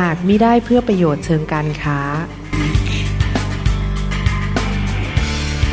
[0.00, 2.00] หากมิได้เพื่อประโยชน์เชิงการค้า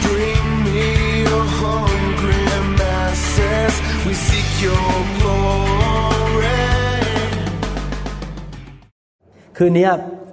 [0.05, 0.89] Bring me
[1.25, 2.43] your hungry
[2.79, 3.75] masses.
[4.05, 6.61] We seek your glory.
[9.57, 9.87] คืนนี้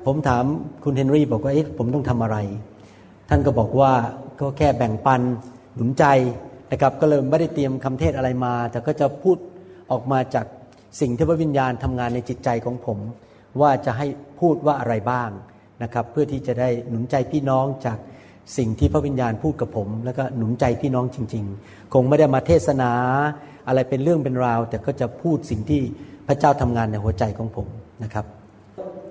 [0.07, 0.45] ผมถาม
[0.85, 2.37] คุณเฮนรี่บอกว่าเอ๊ะผมต้องทำอะไร
[3.29, 3.93] ท่านก็บอกว่า
[4.41, 5.21] ก็แค่แบ่งปัน
[5.75, 6.05] หนุนใจ
[6.71, 9.37] นะครับก็เลยไม่ได้เตรียมคำเทศอะไรมา แต่ก็จะพูด
[9.91, 10.47] ออกมาจาก
[11.01, 12.99] สิ่งที่พระวิญญาณทำงานในจิตใจของผม
[13.61, 14.07] ว่าจะให้
[14.41, 15.31] พูดว่าอะไรบ้าง
[15.83, 17.99] นะครับ เพื่อที่จะได้หนุนใจพี่น้องจาก
[18.57, 22.93] สิ่งที่พระวิญญาณพูดกับผม แล้วก็หนุนใจพี่น้องจริง ๆ คงไม่ได้มาเทศนา
[23.69, 25.81] อะไรเป็นเรื่องเป็นราว แต่ก็จะพูดสิ่งที่
[26.29, 27.67] พระเจ้าทำงานในหัวใจของผม
[28.05, 28.27] นะครับ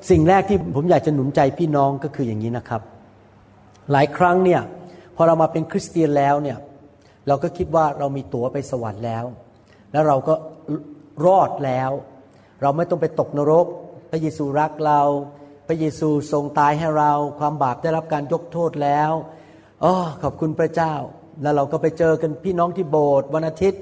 [0.09, 2.81] สิ่งแรกที่ผมอยากจะหนุนใจพี่น้องก็คืออย่างนี้นะครับ
[3.91, 4.61] หลายครั้งเนี่ย
[5.15, 6.57] พอเรามาเป็นคริสเตียนแล้วเนี่ย
[7.27, 9.25] เราก็คิดว่าเรามีตั๋วไปสวรรค์แล้ว
[9.91, 10.33] แล้วเราก็
[11.25, 11.91] รอดแล้ว
[12.61, 13.67] เราไม่ต้องไปตกนรก
[14.09, 15.01] พระเยซูรักเรา
[15.67, 19.11] พระเยซูทรงตายให้เรา ความบาปได้รับการยกโทษแล้ว
[19.83, 20.93] อ๋อขอบคุณพระเจ้า
[21.41, 23.81] แล้วเราก็ไปเจอกันพี่น้องที่โบสถ์วันอาทิตย์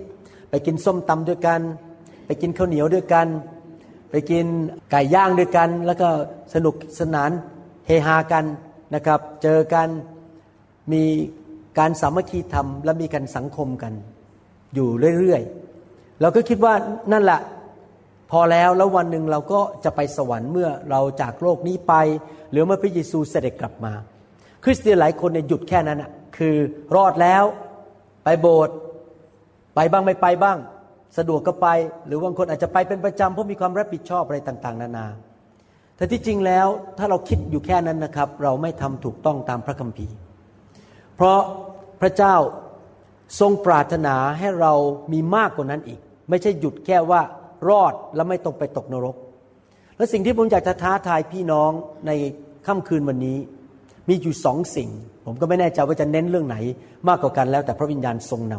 [0.50, 1.62] ไปกินส้มตำด้วยกัน
[2.26, 3.28] ไปกินข้าวเหนียวด้วยกัน
[4.12, 4.46] ไปกิน
[4.92, 6.10] ไก่ย่างด้วยกัน แล้วก็
[6.54, 7.32] สนุกสนาน
[7.88, 8.46] เฮฮากัน
[8.96, 9.88] นะครับ เจอกัน
[10.94, 11.04] มี
[11.80, 13.94] การสามัคคีธรรมและมีการสังคมกัน
[14.74, 16.74] อยู่เรื่อยๆเราก็คิดว่า
[17.12, 17.40] นั่นแหละ
[18.32, 21.94] พอแล้วแล้ววันหนึ่งเราก็จะไปสวรรค์เมื่อเราจากโลกนี้ไป
[22.52, 23.94] หรือเมื่อพระเยซูเสด็จกลับมา
[24.64, 26.56] คริสเตียนหลายคนเนี่ยหยุดแค่นั้นอะคือ
[26.96, 27.44] รอดแล้ว
[28.24, 28.76] ไปโบสถ์
[29.76, 30.58] ไปบ้างไม่ไปบ้าง
[31.18, 31.68] สะดวกก็ไป
[32.06, 35.08] หรือบางคนอาจจะไปเป็นประจำเพราะมีความรับผิดชอบอะไรต่างๆ นานา
[35.96, 40.16] แต่ที่จริงแล้วถ้าเราคิดอยู่แค่นั้นนะครับ เราไม่ทำถูกต้องตามพระคัมภีร์
[41.16, 41.40] เพราะ
[42.02, 42.36] พระเจ้า
[43.40, 44.74] ทรงปรารถนาให้เรา
[45.14, 46.00] มีมากกว่านั้นอีก
[46.30, 47.22] ไม่ใช่หยุดแค่ว่า
[47.70, 49.16] รอดแล้วไม่ต้องไปตกนรก
[49.98, 51.72] และสิ่งที่ผมอยากจะท้าทายพี่น้อง
[52.08, 52.12] ใน
[52.68, 53.38] ค่ำคืนวันนี้
[54.10, 54.90] มีอยู่สองสิ่ง
[55.26, 56.58] ผมก็ไม่แน่ใจว่าจะเน้นเรื่องไหน
[57.08, 58.56] มากกว่ากันแล้ว แต่พระวิญญาณทรงน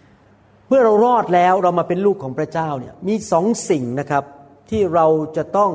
[0.00, 4.24] ำเมื่อเรารอดแล้วเรามาเป็นลูกของพระเจ้าเนี่ยมีสองสิ่งนะครับ
[4.70, 5.06] ที่เรา
[5.36, 5.70] จะต้อง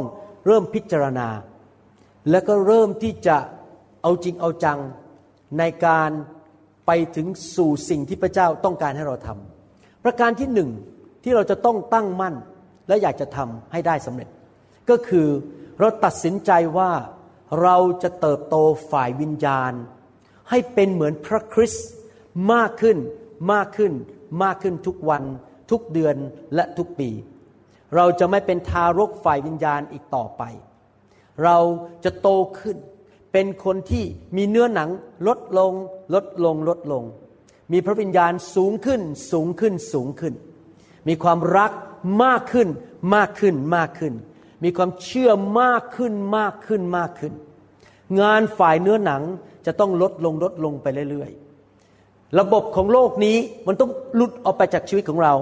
[0.45, 1.27] เริ่มพิจารณา
[2.31, 3.37] แล้วก็เริ่มที่จะ
[4.01, 4.79] เอาจริงเอาจัง
[5.59, 6.09] ในการ
[6.85, 10.69] ไปถึงสู่สิ่งที่พระเจ้าต้องการให้เราทำประการที่หนึ่ง
[11.23, 12.35] ที่เราจะต้องตั้งมั่น
[12.87, 14.29] และอยากจะทำให้ได้สำเร็จ
[14.89, 15.27] ก็คือ
[15.79, 16.91] เราตัดสินใจว่า
[17.61, 18.55] เราจะเติบโต
[18.91, 19.73] ฝ่ายวิญญาณ
[20.49, 21.87] ให้เป็นเหมือนพระคริสต์
[22.53, 22.97] มากขึ้น
[23.53, 23.93] มากขึ้น
[24.43, 25.23] มากขึ้นทุกวัน
[25.71, 26.15] ทุกเดือน
[26.55, 27.09] และทุกปี
[27.95, 30.43] เราจะไม่เป็นทารกฝ่ายวิญญาณอีกต่อไป
[31.43, 31.57] เรา
[32.03, 32.29] จะโต
[32.59, 32.77] ขึ้น
[33.33, 34.05] เป็นคนที่
[34.37, 34.89] มีเนื้อหนัง
[35.27, 35.73] ลดลง
[36.13, 37.03] ลดลงลดลง
[37.71, 40.33] มีพระวิญญาณสูงขึ้นสูงขึ้นสูงขึ้น
[41.07, 41.71] มีความรัก
[42.23, 42.67] มากขึ้น
[43.15, 44.13] มากขึ้นมากขึ้น
[44.63, 47.33] มีความเชื่อมากขึ้นมากขึ้นมากขึ้น
[48.21, 49.21] งานฝ่ายเนื้อหนัง
[49.65, 55.33] จะต้องลดลงลดลงไปเรื่อยๆ ระบบของโลกนี้มันต้องหลุดออกไปจากชีวิตของเรา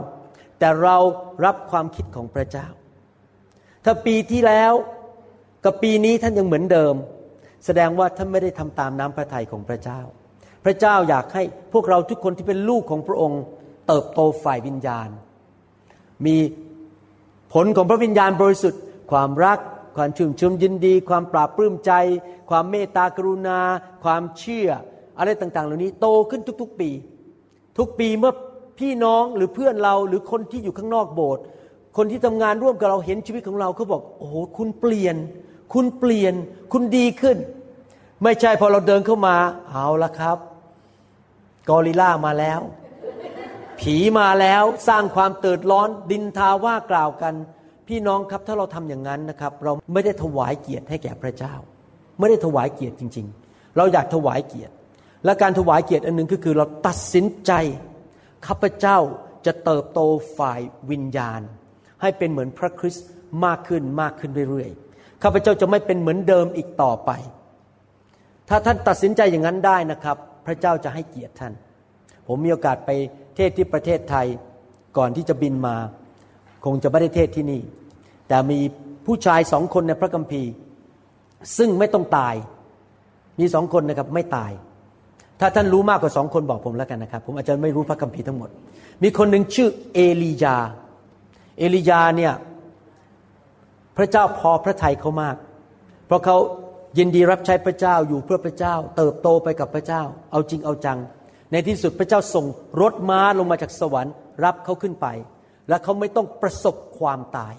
[0.59, 0.97] แต่เรา
[1.45, 2.67] รับความคิดของพระเจ้า
[3.85, 4.73] ถ้าปีที่แล้ว
[5.65, 6.95] กับปีนี้ท่านยังเหมือนเดิม
[7.65, 9.99] แสดงว่าท่านไม่ได้ทำตามน้ำพระทัยของพระเจ้า
[10.65, 11.43] พระเจ้าอยากให้
[11.73, 13.41] พวกเราทุกคนที่เป็นลูกของพระองค์
[13.87, 15.09] เติบโตฝ่ายวิญญาณ
[16.25, 16.37] มี
[17.53, 19.59] ผลของพระวิญญาณบริสุทธิ์ ความรัก
[19.95, 21.91] ความชื่นชมยินดี ความปราบปลื้มใจ
[22.49, 23.59] ความเมตตากรุณา
[24.03, 24.67] ความเชื่อ
[25.17, 26.89] อะไรต่างๆ เหล่านี้โตขึ้นทุกๆปี
[27.77, 28.33] ทุกปีเมื่อ
[28.79, 31.43] พี่น้องหรือเพื่อนเราหรือคนที่อยู่ข้างนอกโบสถ์
[31.97, 35.15] คนที่ทำงานร่วมกับเราเห็นชีวิตของเราเขาบอกโอ้โหคุณเปลี่ยน
[35.73, 36.33] คุณเปลี่ยน
[36.71, 37.37] คุณดีขึ้น
[38.23, 39.35] ไม่ใช่พอเราเดินเข้ามา
[39.71, 40.37] เอาละครับ
[41.69, 42.59] กอริล่ามาแล้ว
[43.79, 47.33] ผีมาแล้วสร้างความเติดร้อนดินทาว่ากล่าวกัน
[47.87, 51.53] พี่น้องครับถ้าเราทำอย่างนั้นนะครับ เราไม่ได้ถวายเกียรติให้แก่พระเจ้า
[52.19, 54.73] ไม่ได้ถวายเกียรติจริง ๆ เราอยากถวายเกียรติ
[55.25, 57.51] และการถวายเกียรติอันหนึ่งก็คือเราตัดสินใจ
[58.47, 58.97] ข้าพเจ้า
[59.45, 59.99] จะเติบโต
[60.37, 60.61] ฝ่าย
[60.91, 61.41] วิญญาณ
[62.01, 63.07] ให้เป็นเหมือนพระคริสต์
[63.45, 67.11] มากขึ้นมากขึ้นเรื่อยๆข้าพเจ้าจะไม่เป็นเหมือนเดิมอีกต่อไป
[68.49, 71.53] ถ้าท่านตัดสินใจอย่างนั้นได้นะครับ พระเจ้าจะให้เกียรติท่าน
[72.27, 72.91] ผมมีโอกาสไป
[73.35, 74.27] เทศที่ประเทศไทย
[74.97, 75.75] ก่อนที่จะบินมา
[76.65, 77.61] คงจะไม่ได้เทศที่นี่
[78.27, 78.59] แต่มี
[79.05, 80.51] ผู้ชายสองคนในพระคัมภีร์
[81.57, 82.35] ซึ่งไม่ต้องตาย
[83.39, 84.51] มีสองคนนะครับไม่ตาย
[85.39, 88.49] ถ้าท่านรู้มากกว่าสองคนบอกผมแล้วกันนะครับ ผมอาจจะไม่รู้พระคัมภีร์ทั้งหมด
[89.03, 90.57] มีคนหนึ่งชื่อเอลียา
[91.57, 92.33] เอลียาเนี่ย
[93.97, 95.35] พระเจ้าพอพระทัยเขามาก
[96.07, 96.37] เพราะเขา
[96.97, 100.01] ยินดีรับใช้พระเจ้าอยู่เพื่อพระเจ้า เติบโตไปกับพระเจ้า
[100.31, 100.99] เอาจริงเอาจัง
[101.53, 102.45] ในที่สุดพระเจ้าส่ง
[102.81, 104.13] รถม้าลงมาจากสวรรค์
[104.43, 105.07] รับเขาขึ้นไป
[105.69, 107.53] และเขาไม่ต้องประสบความตาย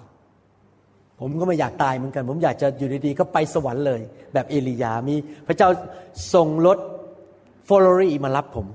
[1.19, 4.01] ผมก็ไม่อยากตายเหมือนกัน ผมอยากจะอยู่ดีๆก็ไปสวรรค์เลย
[4.33, 5.15] แบบเอลียามี
[5.47, 5.69] พระเจ้า
[6.33, 6.77] ส่งรถ
[7.67, 8.67] ฟอร์รีมารับผม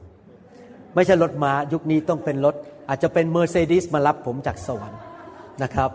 [0.95, 2.55] ไม่ใช่รถม้ายุคนี้ต้องเป็นรถ
[2.89, 5.01] อาจจะเป็นเมอร์เซเดสมารับผมจากสวรรค์
[5.63, 5.91] นะครับ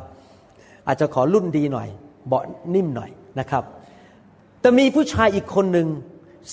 [0.87, 1.87] อาจจะขอรุ่นดีหน่อย
[2.27, 2.43] เบาะ
[2.73, 3.63] นิ่มหน่อยนะครับ
[4.61, 5.87] แต่มีผู้ชายอีกคนหนึ่ง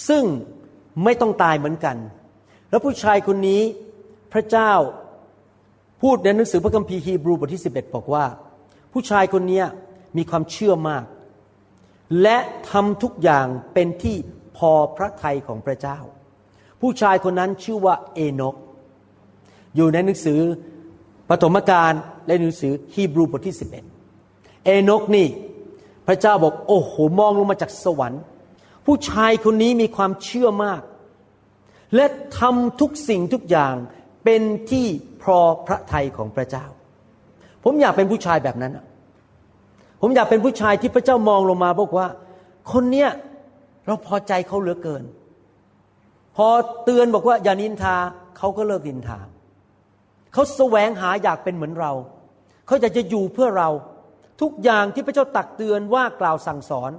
[0.09, 0.25] ซึ่ง
[1.05, 1.97] ไม่ต้องตายเหมือนกัน
[2.73, 3.63] แล้วผู้ชายคนนี้
[4.33, 4.73] พระเจ้า
[6.03, 8.25] พูดในหนังสือพระคัมภีร์ฮีบรูบทที่ 11 บอกว่า
[8.93, 9.63] ผู้ชายคนนี้
[10.17, 11.05] มีความเชื่อมาก
[12.23, 12.37] และ
[12.71, 14.17] ทำทุกอย่างเป็นที่
[14.57, 15.99] พอพระทัยของพระเจ้า
[16.81, 18.55] ผู้ชายคนนั้นชื่อว่าเอนก
[19.77, 20.41] อยู่ในหนังสือ
[21.29, 21.93] ปฐมกาล
[22.27, 23.57] และหนังสือฮีบรูบทที่
[24.11, 25.29] 11 เอนกนี่
[26.07, 28.23] พระเจ้าบอกโอ้โหมองลงมาจากสวรรค์
[28.87, 30.83] ผู้ชายคนนี้มีความเชื่อมาก
[31.97, 32.07] และ
[32.39, 33.75] ทำทุกสิ่งทุกอย่าง
[34.25, 34.87] เป็นที่
[35.23, 36.67] พอพระทัยของพระเจ้า
[37.65, 38.79] ผมอยากเป็นผู้ชายแบบนั้น
[40.01, 42.09] ผมอยากเป็นผู้ชายที่พระเจ้ามองลงมาบอกว่า
[42.73, 43.11] คนเนี้ย
[43.87, 45.05] เราพอใจเขาเหลือเกิน
[46.37, 46.47] พอ
[46.85, 47.97] เตือนบอกว่าอย่านินทา
[48.39, 49.19] เขาก็เลิกนินทา
[50.33, 51.93] เขาแสวงหาอยากเป็นเหมือนเรา
[52.67, 53.69] เขาอยากจะอยู่เพื่อเรา
[54.41, 56.91] ทุกอย่างที่พระเจ้าตักเตือนว่ากล่าวสั่งสอน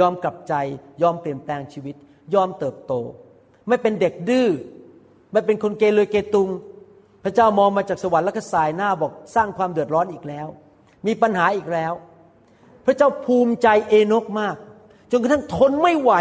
[0.00, 0.54] ยอมกลับใจ
[1.02, 1.94] ยอมเปลี่ยนแปลงชีวิต
[2.34, 2.92] ยอมเติบโต
[3.68, 4.48] ไม่เป็นเด็กดื้อ
[5.32, 6.48] ไม่เป็นคนเกเรเกตุง
[7.24, 10.46] พระเจ้ามองมาจากสวรรค์แล้วก็สายหน้าบอกสร้างความเดือดร้อนอีกแล้ว
[11.06, 11.92] มีปัญหาอีกแล้ว
[12.86, 14.56] พระเจ้าภูมิใจเอโนกมาก
[15.10, 16.12] จนกระทั่งทนไม่ไหว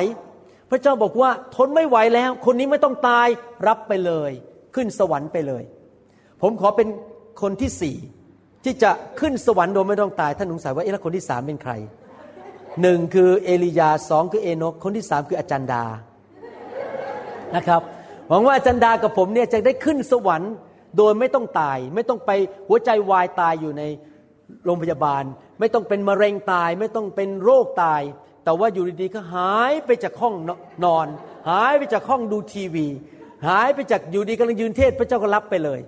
[0.72, 3.28] พระเจ้าบอกว่าทนไม่ไหวแล้ว คนนี้ไม่ต้องตาย
[3.68, 4.32] รับไปเลย
[4.76, 5.64] ขึ้นสวรรค์ไปเลย
[6.42, 6.88] ผมขอเป็น
[7.42, 7.96] คนที่สี่
[8.64, 11.74] ที่จะขึ้นสวรรค์โดยไม่ต้องตายท่านสงสัยว่าเอ๊ะคนที่สามเป็นใคร
[12.82, 15.84] หนึ่งคือเอลียาสองคือเอโนกคนที่สามคืออาจารย์ดา
[17.56, 17.82] นะครับ
[18.30, 20.54] หวังว่าจารย์ดากับผมเนี่ยจะได้ขึ้นสวรรค์
[20.98, 22.32] โดยไม่ต้องตาย ไม่ต้องไป
[22.68, 23.84] หัวใจวายตายอยู่ใน
[24.66, 25.24] โรงพยาบาล
[25.60, 28.02] ไม่ต้องเป็นมะเร็งตาย ไม่ต้องเป็นโรคตาย
[28.44, 30.36] แต่ว่าอยู่ดีๆก็หายไปจากห้อง
[30.86, 31.08] นอน
[31.50, 32.88] หายไปจากห้องดูทีวี
[33.48, 35.80] หายไปจากอยู่ดีกำลังยืนเทศพระเจ้าก็รับไปเลย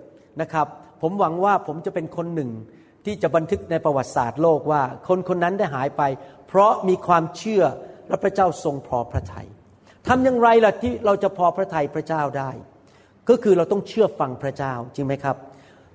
[0.41, 0.67] นะครับ
[1.01, 2.49] ผมหวังว่าผมจะเป็นคนหนึ่ง
[3.05, 6.01] ที่จะบันทึกในประวัติศาสตร์โลกว่า คนคนนั้นได้หายไป
[6.47, 7.63] เพราะมีความเชื่อ
[8.07, 9.47] และพระเจ้าทรงพอพระทยัย
[10.07, 12.49] ทำอย่างไรล่ะที่เราจะพอพระทัยพระเจ้าได้
[13.29, 15.37] ก็คือเราต้องเชื่อฟังพระเจ้าจริงไหมครับ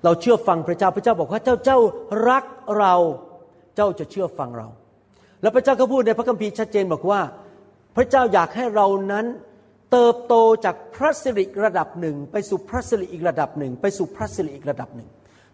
[0.03, 1.77] เราเชื่อฟังพระเจ้าพระเจ้าบอกว่าเจ้าเจ้า
[2.29, 2.45] รัก
[2.79, 2.95] เรา
[3.75, 4.67] เจ้าจะเชื่อฟังเรา
[5.41, 7.21] แล้วพระเจ้าก็พูดในพระคัมภีร์ชัดเจนบอกว่า
[7.95, 9.25] พระเจ้าอยากให้เรานั้น
[9.91, 10.33] เติบโต
[10.65, 15.09] จากพระสิริระดับหนึ่ง ไปสู่พระสิริอีกระดับหนึ่ง ไปสู่พระสิริอีกระดับหนึ่ง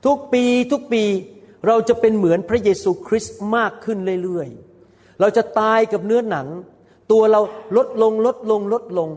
[0.05, 1.03] ทุกปีทุกปี
[1.67, 6.47] เราจะเป็นเหมือนพระเยซูคริสต์มากขึ้นเรื่อยๆ เราจะตายกับเนื้อหนัง
[7.11, 7.41] ตัวเรา
[7.77, 9.09] ลดลงลดลงลดลง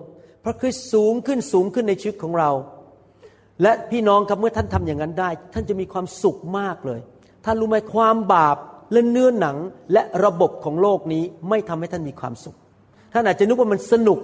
[0.44, 2.50] พระคริสต์สูงขึ้นสูงขึ้นในชีวิตของเรา
[3.62, 7.00] และพี่น้องครับเมื่อท่านทำอย่างนั้นได้ ท่านจะมีความสุขมากเลย
[7.44, 8.56] ท่านรู้ไหมความบาป
[8.92, 9.56] และเนื้อหนัง
[9.92, 12.56] และระบบของโลกนี้ไม่ทำให้ท่านมีความสุข
[13.12, 14.18] ท่านอาจจะนึกว่ามันสนุก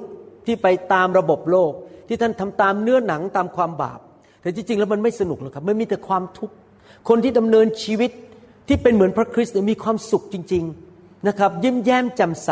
[0.47, 1.73] ที่ไปตามระบบโลก
[2.09, 4.01] ที่ท่านทำตามเนื้อหนังตามความบาป
[4.43, 6.55] แต่จริงๆแล้วมันไม่สนุกหรอกครับมันมีแต่ความทุกข์
[7.09, 8.11] คนที่ดำเนินชีวิต
[8.69, 10.65] ที่เป็นเหมือนพระคริสต์มีความสุขจริง
[10.97, 12.51] ๆนะครับ ยิ้มแย้มแจ่มใส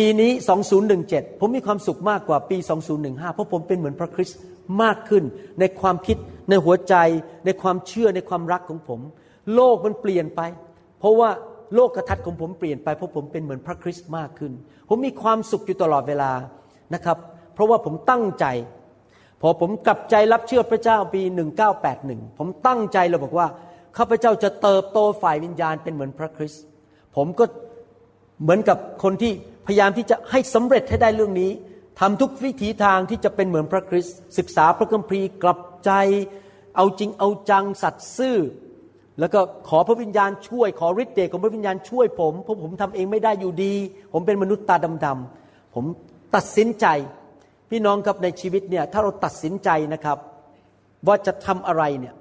[0.00, 0.32] ปีนี้
[0.86, 2.56] 2017 ผมมีความสุขมากกว่าปี
[2.96, 4.38] 2015 เพราะผมเป็นเหมือนพระคริสต์
[4.82, 5.24] มากขึ้น
[5.60, 6.16] ในความคิด
[6.48, 6.94] ในหัวใจ
[7.44, 9.00] ในความเชื่อในความรักของผม
[9.54, 10.40] โลกมันเปลี่ยนไป
[10.98, 11.30] เพราะว่า
[11.74, 14.52] โลกกระทัดของผมเปลี่ยนไปเพราะผมเป็นเหมือนพระคริสต์มากขึ้น
[14.88, 16.30] ผมมีความสุขอยู่ตลอดเวลา
[16.94, 17.18] นะครับ
[17.54, 18.46] เพราะว่าผมตั้งใจ
[19.40, 21.22] พอผมกลับใจรับเชื่อพระเจ้าปี
[21.80, 23.46] 1981 ผมตั้งใจเลยบอกว่า
[23.96, 26.62] ข้าพเจ้าจะเติบโตฝ่ายวิญญาณเป็นเหมือนพระคริสต์
[27.16, 27.44] ผมก็
[28.42, 29.32] เหมือนกับคนที่
[29.66, 31.52] พยายามที่จะให้สำเร็จให้ได้เรื่องนี้
[32.00, 35.90] ทำทุกวิถีทางที่จะเป็นเหมือนพระคริสต์ศึกษาพระคัมภีร์กลับใจ
[36.76, 38.36] เอาจริงเอาจังสัตย์ซื่อ
[39.20, 43.74] แล้วก็ขอพระวิญญาณช่วยขอฤทธิ์เดชของพระวิญญาณช่วยผมเพราะผมทำเองไม่ได้อยู่ดี
[44.12, 45.84] ผมเป็นมนุษย์ตาดำๆผม
[46.34, 46.86] ตัดสินใจ
[47.70, 50.18] พี่น้องครับในชีวิตเนี่ยถ้าเราตัดสินใจนะครับ
[51.06, 52.14] ว่าจะทำอะไรเนี่ย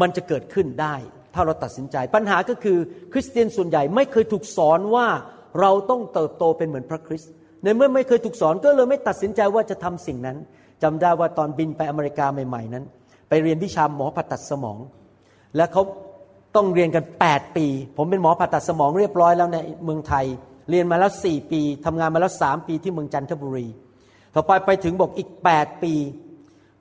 [0.00, 0.94] มันจะเกิดขึ้นได้
[1.34, 2.78] ถ้าเราตัดสินใจ ปัญหาก็คือ
[3.12, 5.06] คริสเตียนส่วนใหญ่ไม่เคยถูกสอนว่า
[5.60, 7.32] เราต้องเติบโตเป็นเหมือนพระคริสต์
[7.62, 10.36] ในเมื่อไม่เคยถูกสอนก็เลยไม่ตัดสินใจว่าจะทำสิ่งนั้น
[10.82, 12.84] จำได้ว่าตอนบินไปอเมริกาใหม่ๆนั้น
[13.28, 14.78] ไปเรียนวิชาหมอผ่าตัดสมอง
[15.56, 15.82] และเขา
[16.56, 17.66] ต้องเรียนกัน 8 ปี
[17.96, 20.24] ผมเป็นหมอผ่าตัดสมองเรียบร้อยแล้วในเมืองไทย
[20.70, 23.66] เรียนมาแล้วสี่ปีทำงานมาแล้วสามปีที่เมืองจันทบุรี
[24.34, 25.94] ต่อไปไปถึงบอกอีกแปดปี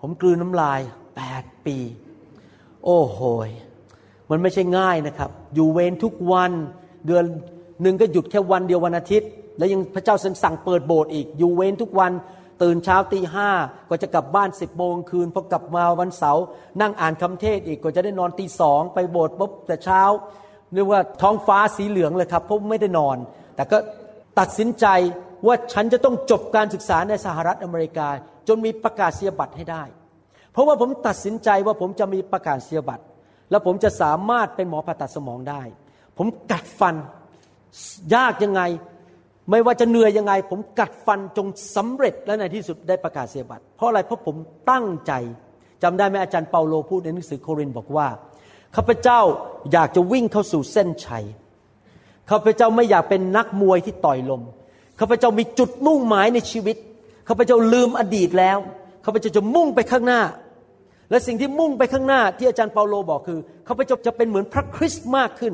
[0.02, 0.80] ผมกลืนน้ำลาย
[1.18, 1.78] แปดปี
[2.86, 3.20] โอ้โห
[4.30, 6.52] มันไม่ใช่ง่ายนะครับ อยู่เวรทุกวัน
[7.06, 7.26] เดือน
[7.82, 12.12] หนึ่งก็หยุดแค่วันเดียววันอาทิตย์ แล้วยังพระเจ้าสั่งเปิดโบสถ์อีกอยู่เวรทุกวัน
[12.64, 13.50] ตื่นเช้าตีห้า
[13.90, 16.44] ก็จะกลับบ้านสิบโมงคืนพอกลับมาวันเสาร์
[16.82, 20.02] นั่งอ่านคำเทศอีกก็จะได้นอนตีสองไปโบสถ์ปุ๊บแต่เช้า
[20.74, 23.18] เรียกว่าท้องฟ้าสีเหลืองเลยครับเพราะไม่ได้นอน
[23.56, 23.78] แต่ก็
[24.40, 24.86] ตัดสินใจ
[25.48, 28.08] ว่าฉันจะต้องจบการศึกษาในสหรัฐอเมริกา
[28.48, 29.84] จนมีประกาศเสียบัตรให้ได้
[30.52, 33.04] เพราะว่าผมตัดสินใจว่าผมจะมีประกาศเสียบัตร
[33.52, 35.62] แล้วผมจะสามารถเป็นหมอผ่าตัดสมองได้
[36.18, 36.96] ผมกัดฟัน
[38.16, 38.62] ยากยังไง
[39.50, 44.36] ไม่ว่าจะเหนื่อยยังไง ผมกัดฟันจงสำเร็จและในที่สุดได้ประกาศเสียบัตรเพราะอะไรเพราะผม
[44.72, 45.14] ตั้งใจ
[45.84, 48.08] จำได้ไหมอาจารย์เปาโลพูดในหนังสือโครินธ์บอกว่า
[48.76, 49.20] ข้าพเจ้า
[49.72, 51.26] อยากจะวิ่งเข้าสู่เส้นชัย
[52.30, 54.42] ข้าพเจ้าไม่อยากเป็นนักมวยที่ต่อยลม
[55.00, 56.78] ข้าพเจ้ามีจุดมุ่งหมายในชีวิต
[57.28, 58.58] ข้าพเจ้าลืมอดีตแล้ว
[59.06, 60.22] ข้าพเจ้าจะมุ่งไปข้างหน้า
[61.10, 65.54] และสิ่งที่มุ่งไปข้างหน้าที่อาจารย์เปาโลบอกคือข้าพเจ้าจะเป็นเหมือนพระคริสต์มากขึ้น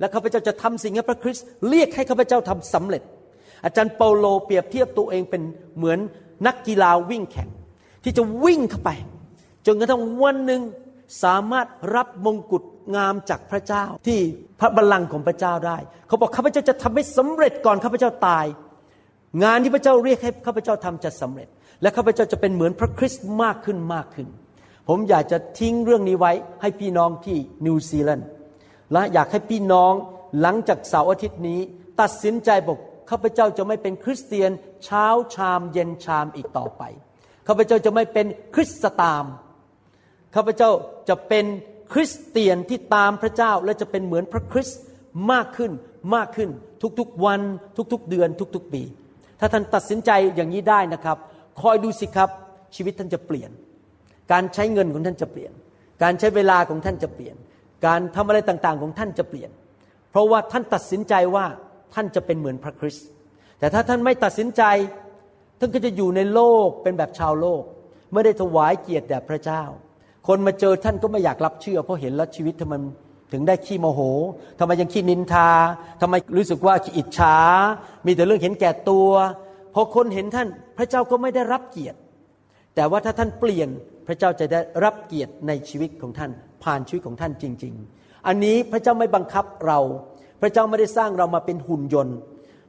[0.00, 3.02] และข้าพเจ้าจะทำสิ่งที่พระคริสต์เรียกให้ข้าพเจ้าทำสำเร็จ
[3.64, 5.42] อาจารย์เปาโลเปรียบเทียบตัวเองเป็น
[5.76, 5.98] เหมือน
[6.46, 7.48] นักกีฬาวิ่งแข่ง
[8.04, 8.90] ที่จะวิ่งเข้าไป
[9.66, 10.62] จนกระทั่งวันหนึ่ง
[11.22, 12.62] สามารถรับมงกุฎ
[12.96, 14.18] งามจากพระเจ้าที่
[14.60, 18.46] พระบัลลังก์ของพระเจ้าได้ เขาบอกข้าพเจ้าจะทำให้สำเร็จก่อนข้าพเจ้าตาย
[19.44, 21.48] งานที่พระเจ้าเรียกให้ข้าพเจ้าทำจะสำเร็จ
[21.82, 24.26] และข้าพเจ้าจะเป็นเหมือนพระคริสต์มากขึ้นมากขึ้น
[24.88, 27.36] ผมอยากจะทิ้งเรื่องนี้ไว้ให้พี่น้องที่
[27.66, 28.28] นิวซีแลนด์
[28.92, 29.92] และอยากให้พี่น้อง
[30.40, 31.60] หลังจากเสาร์อาทิตย์นี้
[32.00, 32.78] ตัดสินใจบอก
[33.10, 34.50] ข้าพเจ้าจะไม่เป็นคริสเตียน
[34.84, 36.82] เช้าชามเย็นชามอีกต่อไป
[37.46, 39.24] ข้าพเจ้าจะไม่เป็นคริสตาม
[40.34, 40.70] ข้าพเจ้า
[41.08, 41.44] จะเป็น
[41.92, 44.80] คริสเตียนที่ตามพระเจ้าและจะเป็นเหมือนพระคริสต์
[45.32, 45.72] มากขึ้น
[46.14, 46.50] มากขึ้น
[46.98, 47.40] ทุกๆวัน
[47.92, 48.82] ทุกๆเดือนทุกๆปี
[49.40, 51.16] ถ้าท่านตัดสินใจอย่างนี้ได้นะครับ
[51.60, 52.30] คอยดูสิครับ
[52.76, 53.50] ชีวิตท่านจะเปลี่ยน
[54.32, 55.52] การใช้เงินของท่านจะเปลี่ยน
[56.02, 57.36] การใช้เวลาของท่านจะเปลี่ยน
[57.84, 59.50] การทำอะไรต่างๆ ของท่านจะเปลี่ยน
[60.10, 61.44] เพราะว่าท่านตัดสินใจว่า
[61.94, 63.08] ท่านจะเป็นเหมือนพระคริสต์
[63.58, 64.62] แต่ถ้าท่านไม่ตัดสินใจ
[65.58, 67.62] ท่านก็จะอยู่ในโลกเป็นแบบชาวโลก
[68.12, 69.62] ไม่ได้ถวายเกียรติแด่พระเจ้า
[70.26, 72.74] คนมาเจอท่านก็ไม่อยากรับเชื่อ เพราะเห็นแล้วชีวิตทำไม
[73.32, 74.00] ถึงได้ขี้โมโห
[74.58, 75.50] ทำไมยังขี้นินทา
[76.00, 77.36] ทำไมรู้สึกว่าอิจฉา
[78.06, 79.08] มีแต่เรื่องเห็นแก่ตัว
[79.74, 81.98] พอคนเห็นท่านพระเจ้าก็ไม่ได้รับเกียรติ
[82.74, 83.68] แต่ว่าถ้าท่านเปลี่ยน
[84.06, 86.30] พระเจ้าจะได้รับเกียรติในชีวิตของท่าน
[86.66, 89.78] ผ่านชีวิตของท่านจริง ๆ อันนี้พระเจ้าไม่บังคับเรา
[90.40, 92.16] พระเจ้าไม่ได้สร้างเรามาเป็นหุ่นยนต์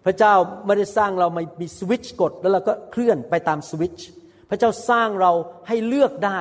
[0.06, 0.34] พระเจ้า
[0.66, 4.08] ไม่ได้สร้างเรามามีสวิตช์กดแล้วเราก็เคลื่อนไปตามสวิตช์
[4.50, 5.32] พระเจ้าสร้างเรา
[5.68, 6.40] ให้เลือกได้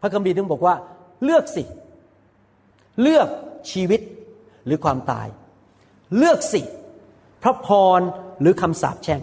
[0.00, 0.74] พระคัมภีร์ถึงบอกว่า
[1.24, 1.64] เลือกสิ
[3.02, 3.28] เลือก
[3.70, 4.00] ชีวิต
[4.66, 5.28] หรือความตาย
[6.16, 6.60] เลือกสิ
[7.42, 8.00] พระพร
[8.40, 9.22] หรือคำสาปแช่ง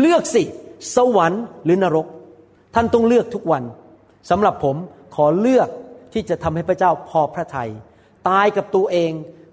[0.00, 0.42] เลือกสิ
[0.96, 2.06] สวรรค์หรือนรก
[2.74, 3.62] ท่านต้องเลือกทุกวัน
[4.30, 4.76] สำหรับผม
[5.14, 5.68] ขอเลือก
[6.12, 7.70] ที่จะทำให้พระเจ้าพอพระทยัย
[8.28, 9.12] ตายกับตัวเอง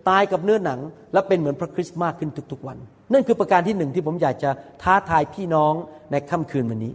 [0.10, 0.80] ตายกับเนื้อหนัง
[1.14, 2.78] และเป็นเหมือนพระคริสต์มากขึ้นทุกๆวัน
[3.14, 4.50] นั่นคือประการที่หนึ่งที่ผมอยากจะ
[4.84, 5.74] ท้าทายพี่น้อง
[6.12, 6.94] ในค่ำคืนวันนี้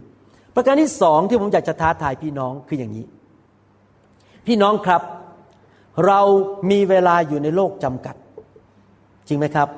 [0.55, 3.05] ประการที่สองที่ผมอยากจะท้าทายพี่น้องคืออย่างนี้
[4.47, 5.01] พี่น้องครับ
[6.07, 6.21] เรา
[6.71, 8.15] มีเวลาอยู่ในโลกจำกัด
[9.27, 9.69] จริงไหมครับ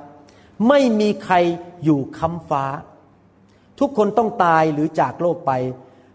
[0.69, 1.35] ไม่มีใคร
[1.83, 2.65] อยู่ค้ำฟ้า
[3.79, 5.51] ทุกคนต้องตายหรือจากโลกไป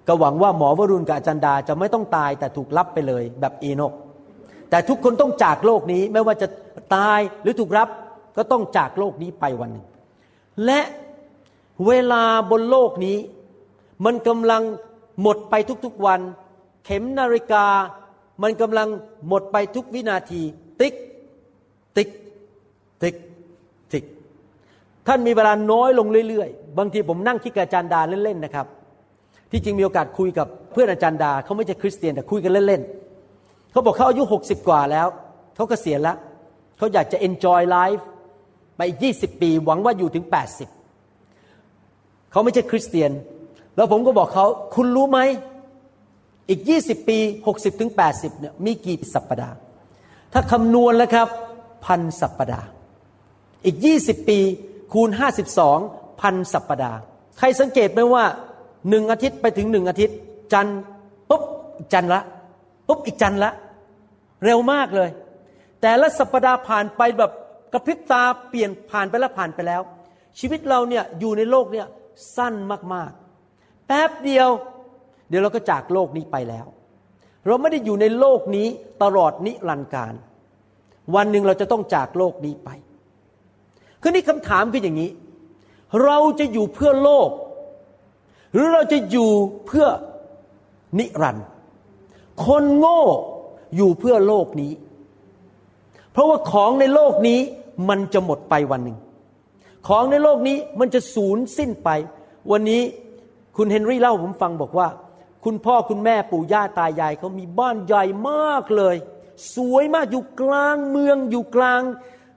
[0.08, 3.92] ก็หวังว่าหมอวรุณกับอาจารย์ดาจะไม่ต้องตายแต่ถูกรับไปเลยแบบเอโนค
[4.70, 6.48] แต่ทุกคนต้องจากโลกนี้ไม่ว่าจะ
[6.94, 7.88] ตายหรือถูกรับ
[8.36, 9.86] ก็ต้องจากโลกนี้ไปวันหนึ่ง
[10.64, 10.80] และ
[11.86, 13.18] เวลาบนโลกนี้
[14.04, 14.62] มันกำลัง
[15.22, 15.54] หมดไป
[15.84, 16.20] ทุกๆวัน
[16.84, 17.66] เข็มนาฬิกา
[18.42, 18.88] มันกำลัง
[19.28, 20.42] หมดไปทุกวินาที
[20.80, 20.94] ติ๊ก
[21.96, 22.08] ติ๊ก
[23.02, 23.16] ติ๊ก
[23.92, 24.04] ติ๊ก
[25.06, 28.66] ท่านมีเวลาน้อยลงเรื่อยๆ บางทีผมนั่งคิดกับอาจารย์ดาเล่นๆนะครับ
[29.50, 35.06] ที่จริงมีโอกาสคุยกับเพื่อนอาจารย์ดาเขาไม่ใช่คริสเตียนแต่คุยกันเล่นๆเขาบอกเขาอายุหกสิบกว่าแล้ว
[35.54, 36.16] เขาเกษียณแล้ว
[36.76, 38.02] เขาอยากจะ enjoy life
[38.76, 40.68] ไปอีกยี่สิบปีหวังว่าอยู่ถึงแปดสิบ
[42.30, 43.10] เขาไม่ใช่คริสเตียน
[43.76, 45.18] แล้วผมก็บอกเขาคุณรู้ไหม
[46.48, 49.56] อีกยี่สิบปีหกสิบถึงแปดสิบเนี่ยมีกี่สัปปดาห์
[50.32, 51.28] ถ้าคำนวณแล้วครับ
[51.86, 52.66] พันสัปปดาห์
[53.64, 54.38] อีกยี่สิบปี
[54.92, 55.78] คูณห้าสิบสอง
[56.20, 56.98] พันสัปปดาห์
[57.38, 58.24] ใครสังเกตไหมว่า
[58.88, 60.16] หนึ่งอาทิตย์ไปถึงหนึ่งอาทิตย์
[60.52, 60.68] จัน
[61.30, 61.42] ปุ๊บ
[61.92, 62.22] จันละ
[62.88, 63.52] ปุ๊บอีกจันละ
[64.44, 65.10] เร็วมากเลย
[65.80, 67.30] แต่ละสัปปดาห์ผ่านไปแบบ
[67.72, 69.82] กระพริบตาเปลี่ยนผ่านไปแล้วผ่านไปแล้ว
[70.38, 71.86] ชีวิตเราเนี่ยอยู่ในโลกเนี่ย
[72.36, 72.54] สั้น
[72.94, 74.48] มากๆ แป๊บเดียว
[75.28, 76.66] เดี๋ยวเราก็จากโลกนี้ไปแล้ว
[77.46, 78.66] เราไม่ได้อยู่ในโลกนี้
[79.02, 80.14] ตลอดนิรันดร์การ
[81.14, 82.68] วันหนึ่งเราจะต้องจากโลกนี้ไป
[84.02, 85.10] คือนี่คำถามคืออย่างนี้
[86.04, 87.30] เราจะอยู่เพื่อโลก
[88.52, 89.30] หรือเราจะอยู่
[89.66, 89.86] เพื่อ
[90.98, 91.46] นิรันดร์
[92.44, 93.00] คนโง่
[93.76, 94.72] อยู่เพื่อโลกนี้
[96.12, 97.40] เพราะว่าของในโลกนี้
[97.88, 98.98] มันจะหมดไปวันหนึ่ง
[99.88, 101.88] ของในโลกนี้มันจะสูญสิ้นไป
[102.50, 102.82] วันนี้
[103.56, 104.88] คุณเฮนรี่เล่าผมฟังบอกว่า
[105.44, 108.96] คุณพ่อคุณแม่ปู่ย่าตายายเขามีบ้านใหญ่มากเลย
[109.56, 111.82] สวยมากอยู่กลางเมืองอยู่กลาง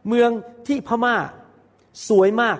[0.08, 0.30] เมือง
[0.68, 1.16] ที่พม่า
[2.10, 2.58] สวยมาก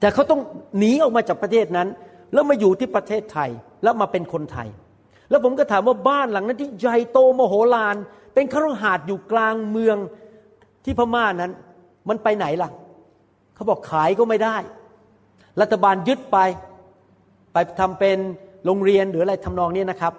[0.00, 0.40] แต่เขาต้อง
[0.78, 1.88] หนีออกมาจากประเทศนั้น
[2.32, 3.50] แล้วมาอยู่ที่ประเทศไทย
[3.82, 4.68] แล้วมาเป็นคนไทย
[5.30, 7.96] แล้วผมก็ถามว่าบ้านหลังนั้นที่ใหญ่โตมโหฬาร
[8.34, 9.96] เป็นคฤหาสน์อยู่กลางเมือง
[10.84, 11.52] ที่พม่านั้น
[12.08, 12.70] มันไปไหนล่ะ
[13.54, 14.56] เขาบอกขายก็ไม่ได้
[15.60, 16.38] รัฐบาลยึดไป
[17.52, 18.18] ไปทำเป็น
[18.64, 20.12] โรงเรียนหรืออะไรทำนองนี้นะครับ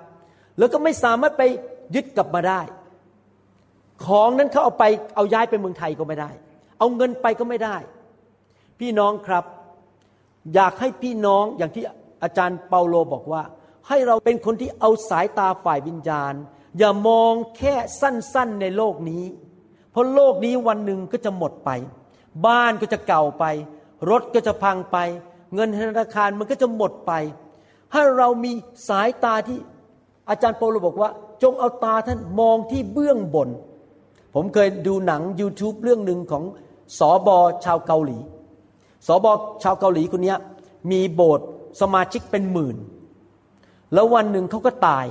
[0.57, 1.43] แล้วก็ไม่สามารถไป
[1.95, 2.61] ยึดกลับมาได้
[4.05, 4.85] ของนั้นเขาเอาไป
[5.15, 6.29] เอาย้ายไปเมืองไทยก็ไม่ได้
[6.79, 7.77] เอาเงินไปก็ไม่ได้
[8.79, 9.43] พี่น้องครับ
[10.55, 11.83] อยากให้พี่น้องอย่างที่
[12.23, 13.43] อาจารย์เปาโลบอกว่า
[13.87, 16.33] ให้เราเป็นคนที่เอาสายตาฝ่ายวิญญาณ
[16.77, 19.23] อย่ามองแค่สั้นๆในโลกนี้
[19.91, 21.69] เพราะโลกนี้วันหนึ่งก็จะหมดไป
[22.45, 23.45] บ้านก็จะเก่าไป
[24.09, 24.97] รถก็จะพังไป
[25.53, 27.11] เงินธนาคารมันก็จะหมดไป
[27.93, 28.51] ให้เรามี
[28.89, 29.57] สายตาที่
[30.29, 31.09] อาจารย์เปาโลบอกว่า
[31.43, 33.49] จงเอาตาท่านมองที่เบื้องบน
[34.35, 36.43] ผมเคยดูหนัง YouTube เรื่องหนึ่งของ
[36.99, 38.17] สอบอชาวเกาหลี
[39.07, 39.31] สอบอ
[39.63, 40.35] ชาวเกาหลีคนนี้
[40.91, 41.47] มีโบสถ์
[41.81, 42.77] สมาชิกเป็นหมื่น
[43.93, 45.05] แล้ววันหนึ่งเขาก็ตาย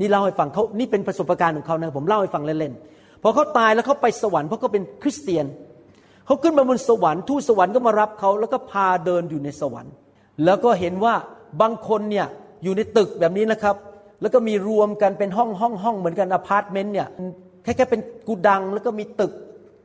[0.00, 5.46] นี่เล่าให้ฟังเขานี่เป็นประสบการณ์ของเขานะผมเล่าให้ฟังเล่นๆพอเขาตายแล้วเขาไปสวรรค์เพราะเขาเป็นคริสเตียน
[6.26, 9.92] เขาขึ้นมาบนสวรรค์ทูตสวรรค์ก็มารับเขาแล้วก็พาเดินอยู่ในสวรรค์
[10.44, 11.14] แล้วก็เห็นว่า
[11.60, 12.26] บางคนเนี่ย
[12.64, 13.76] อยู่ในตึกแบบนี้นะครับ
[14.20, 17.08] แล้วก็มีรวมกันเป็นห้องห้องห้องเหมือนกันอพาร์ตเมนต์เนี่ย
[17.62, 19.32] แค่แค่เป็นกูดังแล้วก็มีตึก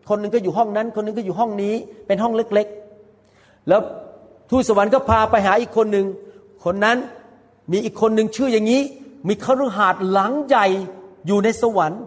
[0.10, 1.74] คนหนึ่งก็อยู่ห้องนั้น คนหนึงก็อยู่ห้องนี้
[2.08, 2.68] เป็นห้องเล็ก
[3.18, 3.82] ๆ แล้ว
[4.50, 6.08] ทูตสวรรค์ก็พาไปหาอีกคนหนึ่ง
[6.66, 6.98] คนนั้น
[7.72, 8.82] มีอีกคนหนึ่งชื่ออย่างนี้
[9.28, 10.68] มีคฤหาสน์หลังใหญ่
[11.28, 12.02] อยู่ในสวรรค์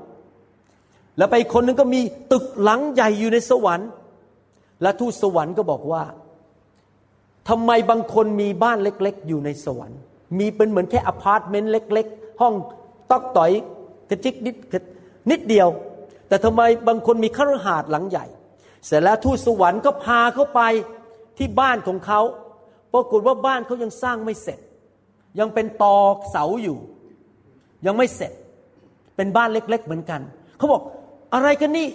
[1.18, 2.00] แล้วไปอีกคนหนึ่งก็มี
[2.32, 3.88] ตึกหลังใหญ่อยู่ในสวรรค์
[4.82, 6.02] และทูตสวรรค์ก็บอกว่า
[7.48, 10.00] ทำไมบางคนมีบ้านเล็ก ๆ อยู่ในสวรรค์
[10.38, 12.54] มีเป็นเหมือนแค่อพาร์ตเมนต์เล็ก ๆ ห้อง
[13.10, 13.50] ต๊อกต๋อย
[14.10, 14.56] กระจิ๋วนิด
[15.30, 15.68] นิดเดียว
[16.28, 18.26] แต่ทำไมบางคนมีคฤหาสน์หลังใหญ่
[18.86, 20.60] เสร็จแล้วทูตสวรรค์ก็พาเขาไป
[21.40, 22.20] ที่บ้านของเขา
[22.92, 24.58] ปรากฏว่าบ้านเขายังสร้างไม่เสร็จ
[25.38, 25.96] ยังเป็นตอ
[26.30, 26.78] เสาอยู่
[27.86, 28.32] ยังไม่เสร็จ
[29.16, 30.20] เป็นบ้านเล็ก ๆ เหมือนกัน
[30.58, 30.82] เขาบอก
[31.34, 31.86] อะไรกันนี่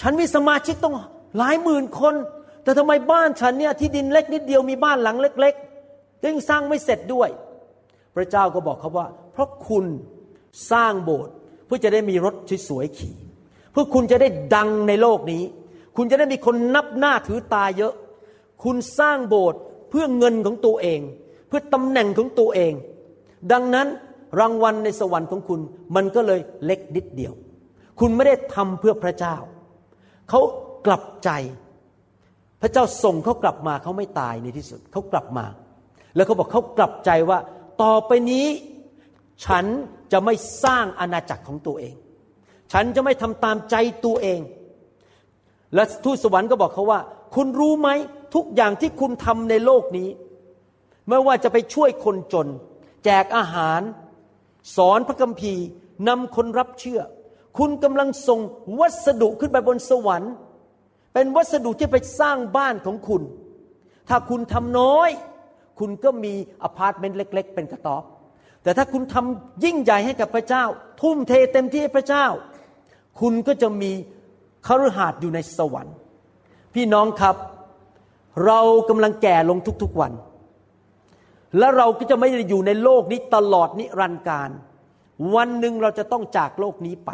[0.00, 0.94] ฉันมีสมาชิกต้อง
[1.38, 2.14] หลายหมื่นคน
[2.62, 7.28] แต่ทำไมบ้านฉันเนี่ยที่ดินเล็กนิดเดียวมีบ้านหลังเล็กๆยังสร้างไม่เสร็จด้วย
[8.14, 9.84] พระเจ้าก็บอกเขาว่า เพราะคุณ
[10.70, 11.34] สร้างโบสถ์
[11.66, 12.34] เพื่อจะได้มีรถ
[12.68, 13.16] สวยๆขี่
[13.72, 15.42] เพื่อคุณจะได้ดังในโลกนี้
[15.96, 17.94] คุณจะได้มีคนนับหน้าถือตาเยอะ
[18.64, 21.00] คุณสร้างโบสถ์เพื่อเงินของตัวเอง
[21.48, 22.72] เพื่อตำแหน่งของตัวเอง
[23.52, 23.86] ดังนั้น
[24.40, 25.60] รางวัลในสวรรค์ของคุณ
[25.96, 27.32] มันก็เลยเล็กนิดเดียว
[28.00, 29.36] คุณไม่ได้ทำเพื่อพระเจ้า
[30.30, 30.40] เขา
[30.86, 31.30] กลับใจ
[32.60, 35.46] พระเจ้าส่งเขากลับมาเขาไม่ตายในที่สุดเขากลับมา
[36.14, 37.38] แล้วเขาบอกเขากลับใจว่า
[37.82, 38.46] ต่อไปนี้
[39.44, 39.64] ฉัน
[40.12, 41.94] จะไม่สร้างอาณาจักรของตัวเอง
[42.72, 44.40] ฉันจะไม่ทำตามใจตัวเอง
[45.74, 47.00] และทูตสวรรค์ก็บอกเขาว่า
[47.34, 47.88] คุณรู้ไหม
[48.34, 50.08] ทุกอย่างที่คุณทำในโลกนี้
[51.08, 52.48] ไม่ว่าจะไปช่วยคนจน
[53.04, 53.80] แจกอาหาร
[54.76, 55.64] สอนพระคัมภีร์
[56.08, 57.00] นำคนรับเชื่อ
[57.58, 58.40] คุณกำลังส่ง
[58.80, 60.32] วัสดุขึ้นไปบนสวรรค์
[61.14, 63.22] เป็นวัสดุที่ไปสร้างบ้านของคุณ
[64.08, 65.10] ถ้าคุณทำน้อย
[65.78, 68.02] คุณก็มีอพาร์ตเมนต์เล็ก ๆ เป็นกระต๊อบ
[68.62, 70.64] แต่ถ้าคุณทำยิ่งใหญ่ให้กับพระเจ้า
[71.00, 72.26] ทุ่มเทเต็มที่ให้พระเจ้า
[73.20, 73.92] คุณก็จะมี
[74.66, 75.96] คฤหาสน์อยู่ในสวรรค์
[76.74, 77.36] พี่น้องครับ
[78.46, 80.12] เรากำลังแก่ลงทุกๆวัน
[81.58, 84.50] และเราก็จะไม่ได้อยู่ในโลกนี้ตลอดนิรันดร์การ
[85.34, 87.10] วันหนึ่งเราจะต้องจากโลกนี้ไป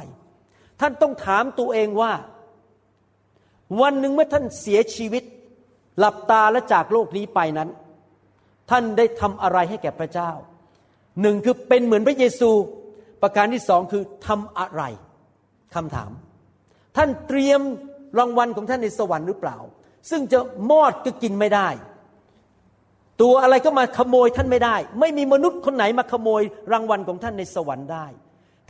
[0.81, 2.13] ท่านต้องถามตัวเองว่า
[3.81, 5.25] วันหนึ่งเมื่อท่านเสียชีวิต
[5.99, 7.69] หลับตาและจากโลกนี้ไปนั้น
[8.71, 10.31] ท่านได้ทำอะไรให้แก่พระเจ้า
[11.23, 12.51] หนึ่งคือเป็นเหมือนพระเยซู
[13.23, 14.83] ประการที่สองคือทำอะไร
[15.75, 16.11] คำถาม
[16.97, 17.61] ท่านเตรียม
[18.19, 19.57] รางวัลของท่านในสวรรค์หรือเปล่า
[20.11, 20.39] ซึ่งจะ
[20.71, 21.69] มอดก็กินไม่ได้
[23.21, 28.07] ตัวอะไรก็มาขโมยท่านไม่ได้ ไม่มีมนุษย์คนไหนมาขโมยรางวัลของท่านในสวรรค์ได้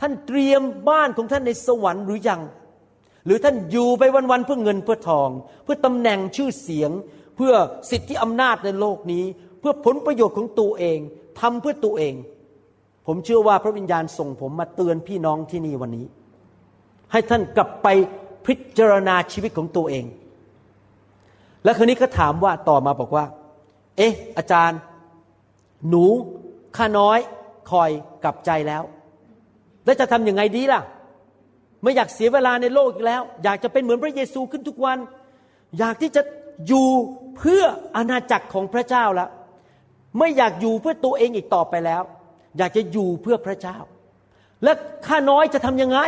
[0.01, 2.41] ท่านเตรียมบ้านของท่านในสวรรค์หรือยัง
[3.25, 5.29] หรือท่านอยู่ไปวันๆเพื่อเงินเพื่อทอง
[5.63, 6.91] เพื่อตำแหน่งชื่อเสียง
[7.35, 7.53] เพื่อ
[7.91, 9.25] สิทธิอำนาจในโลกนี้
[9.59, 10.99] เพื่อผลประโยชน์ของตัวเอง
[11.39, 12.13] ทำเพื่อตัวเอง
[13.07, 16.05] ผมเชื่อว่าพระวิญญาณส่งผมมาเตือนพี่น้องที่นี่วันนี้
[17.11, 17.87] ให้ท่านกลับไป
[18.45, 20.05] พิจารณาชีวิตของตัวเอง
[21.63, 23.25] แล้วคนนี้ก็ถามว่าต่อมาบอกว่า
[23.97, 24.79] เอ๊ะ อาจารย์
[25.89, 26.05] หนู
[26.77, 27.19] ข้าน้อย
[27.71, 27.89] คอย
[28.23, 28.83] กลับใจแล้ว
[29.85, 30.81] แล้วจะทำยังไงดีล่ะ
[31.81, 34.97] ไม่อยากเสียเวลาในโลกอีกแล้ว อยากจะเป็นเหมือนพระเยซูขึ้นทุกวัน
[35.79, 36.21] อยากที่จะ
[36.67, 36.89] อยู่
[37.37, 37.63] เพื่อ
[37.95, 39.29] อาณาจักรของพระเจ้าแล้ว
[40.19, 42.03] ไม่อยากอยู่เพื่อตัวเองอีกต่อไปแล้ว
[42.57, 43.77] อยากจะอยู่เพื่อพระเจ้า
[44.63, 44.71] และ
[45.07, 45.99] ข้าน้อยจะทำยังไง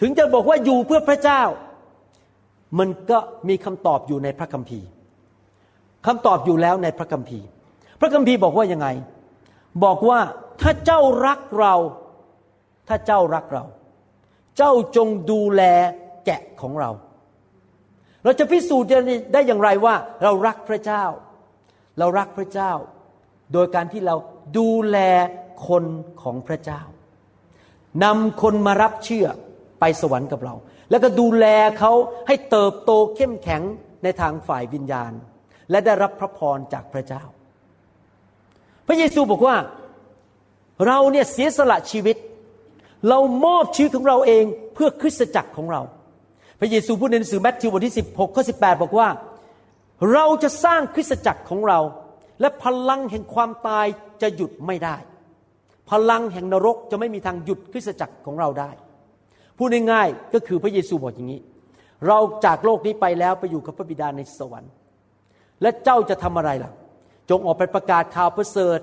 [0.00, 1.42] ถึงจะบอกว่าอยู่เพื่อพระเจ้า
[2.78, 4.86] มันก็มีคำตอบอยู่ในพระคัมภีร์
[6.06, 7.46] คำตอบอยู่แล้วในพระคัมภีร์
[8.00, 8.88] พระคัมภีร์บอกว่ายังไง
[9.84, 10.18] บอกว่า
[10.60, 11.74] ถ้าเจ้ารักเรา
[12.88, 13.64] ถ้าเจ้ารักเรา
[14.56, 15.62] เจ้าจงดูแล
[16.26, 16.90] แกะของเรา
[18.24, 18.88] เราจะพิสูจน์
[19.32, 21.04] ได้อย่างไรว่า เรารักพระเจ้า
[21.98, 22.72] เรารักพระเจ้า
[23.52, 24.16] โดยการที่เรา
[24.58, 24.98] ดูแล
[25.68, 25.84] คน
[26.22, 26.82] ของพระเจ้า
[28.04, 29.26] นำคนมารับเชื่อ
[29.80, 30.54] ไปสวรรค์กับเรา
[30.92, 31.46] แล้วก็ดูแล
[31.78, 31.92] เขา
[32.26, 33.62] ให้เติบโตเข้มแข็ง
[34.02, 35.12] ในทางฝ่ายวิญญาณ
[35.70, 37.22] และได้รับพระพรจากพระเจ้า
[38.86, 39.56] พระเยซูบอกว่า
[40.86, 42.16] เราเนี่ยเสียสละชีวิต
[43.08, 45.82] เรามอบชีวิตของเราเองเพื่อคริสตจักรของเรา
[46.60, 49.08] พระเยซูพูดในหนังสือแมทธิวบทที่16ข้อ18 บอกว่า
[50.12, 51.80] เราจะสร้างคริสตจักรของเรา
[52.40, 53.86] และพลังแห่งความตาย
[54.22, 54.96] จะหยุดไม่ได้
[55.90, 58.70] พลังแห่งนรกจะไม่มีทางหยุดคริสตจักรของเราได้
[59.64, 61.40] พูดง่ายๆก็คือพระเยซูบอกอย่างนี้
[62.06, 64.72] เราจากโลกนี้ไปแล้วไปอยู่กับพระบิดาในสวรรค์
[65.62, 66.72] และเจ้าจะทำอะไรล่ะ
[67.30, 68.78] จงออกไปประกาศข่าวประเสริฐ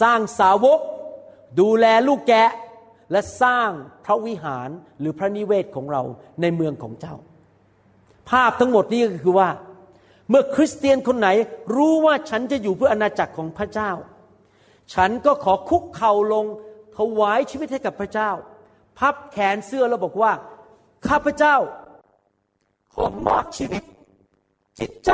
[0.00, 0.80] สร้างสาวก
[1.60, 2.50] ดูแลลูกแกะ
[3.12, 3.70] และสร้าง
[4.04, 4.68] พระวิหาร
[5.00, 6.02] หรือพระนิเวศของเรา
[6.40, 7.14] ในเมืองของเจ้า
[8.30, 9.48] ภาพทั้งหมดนี้ก็คือว่า
[10.30, 11.28] เมื่อคริสเตียนคนไหน
[11.76, 13.90] รู้ว่าฉันจะอยู่เพื่ออาณาจักรของพระเจ้า
[14.94, 16.46] ฉันก็ขอคุกเข่าลง
[16.96, 18.30] ถวายชีวิตให้กับพระเจ้า
[18.98, 20.32] พับแขนเสื้อแล้วบอกว่า
[21.08, 21.56] ข้าพเจ้า
[22.94, 23.82] ขอมอบชีวิต
[24.80, 25.10] จิตใจ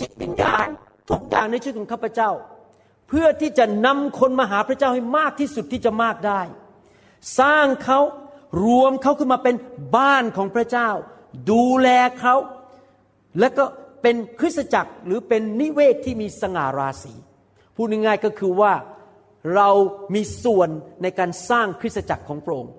[0.00, 0.66] จิตวิญญาณ
[1.10, 2.30] ทุกอย่างในชีวิตของข้าพเจ้า
[3.08, 6.40] เพื่อที่จะนำคนมาหาพระเจ้าให้มากที่สุดที่จะมากได้
[7.40, 8.00] สร้างเขา
[8.64, 9.56] รวมเขาขึ้นมาเป็น
[9.96, 10.88] บ้านของพระเจ้า
[11.50, 11.88] ดูแล
[12.20, 12.34] เขา
[13.40, 13.64] แล้วก็
[14.02, 17.14] เป็นคริสตจักรหรือเป็นนิเวศที่มีสง่าราศี
[17.74, 18.72] พูดง่ายๆก็คือว่า
[19.54, 19.70] เรา
[20.14, 20.68] มีส่วน
[21.02, 22.72] ในการสร้างคริสตจักรของพระองค์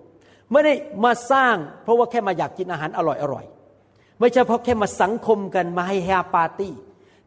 [0.55, 2.99] ไม่ได้มาสร้าง เพราะว่าแค่มาอยากกินอาหารอ
[3.33, 6.73] ร่อยๆไม่ใช่เพราะแค่มาสังคมกันมาให้แฮร์ปาร์ตี้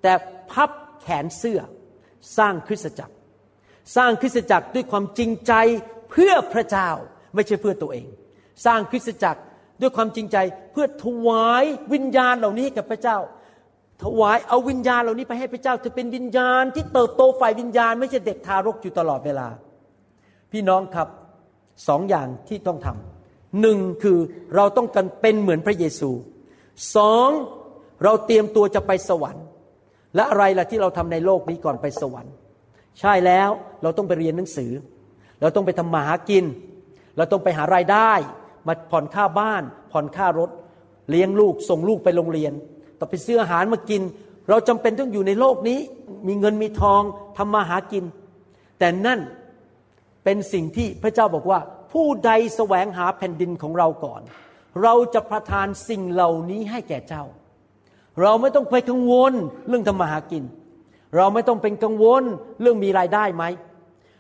[0.03, 0.13] แต่
[0.51, 1.61] พับแขนเสื้อ
[2.39, 3.15] สร้างคริสตจักร
[3.97, 5.53] สร้างคริสตจักรด้วยความจริงใจ
[6.11, 6.91] เพื่อพระเจ้า
[7.35, 8.07] ไม่ใช่เพื่อตัวเอง
[8.67, 9.41] สร้างคริสตจักร
[9.81, 10.37] ด้วยความจริงใจ
[10.73, 13.19] เพื่อถวายวิญญาณเหล่านี้ให้กับพระเจ้า
[14.05, 19.49] ถวายเอาวิญญาณเหล่านี้ไปให้พระเจ้าจะเป็นวิญญาณที่เติบโตฝ่ายวิญญาณ ไม่ใช่เด็กทารกอยู่ตลอดเวลา
[20.53, 21.09] พี่น้องครับ
[21.89, 23.18] สองอย่างที่ต้องทำ
[23.61, 24.19] หนึ่งคือ
[24.57, 26.11] เราต้องกันเป็นเหมือนพระเยซู
[26.97, 27.29] สอง
[28.05, 29.45] เราเตรียมตัวจะไปสวรรค์
[30.15, 32.33] และอะไรล่ะที่เราทำในโลกนี้ก่อนไปสวรรค์
[33.01, 33.51] ใช่แล้ว
[33.83, 34.73] เราต้องไปเรียนหนังสือ
[35.41, 36.45] เราต้องไปทำมาหากิน
[37.17, 38.13] เราต้องไปหารายได้
[38.67, 40.51] มาผ่อนค่าบ้าน ผ่อนค่ารถ
[41.11, 42.53] เลี้ยงลูกส่งลูกไปโรงเรียน
[42.99, 44.03] ต้องไปซื้ออาหารมากิน
[44.49, 45.79] เราจำเป็นต้องอยู่ในโลกนี้
[46.27, 47.03] มีเงินมีทอง
[47.37, 48.05] ทำมาหากิน
[48.79, 49.21] แต่นั่น
[50.25, 51.61] เป็นสิ่งที่พระเจ้าบอกว่า
[51.93, 54.23] ผู้ใดแสวงหาแผ่นดินของเราก่อน
[54.83, 57.25] เราจะประทานสิ่งเหล่านี้ให้แก่เจ้า
[58.23, 59.33] เราไม่ต้องไปกังวล
[59.69, 60.45] เรื่องทำมาหากิน
[61.17, 62.23] เราไม่ต้องเป็นกังวล
[62.61, 63.45] เรื่องมีรายได้ไหม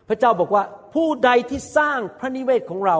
[0.08, 0.62] พระเจ้าบอกว่า
[0.94, 2.98] ผู้ใดที่สร้างพระนิเวศของเรา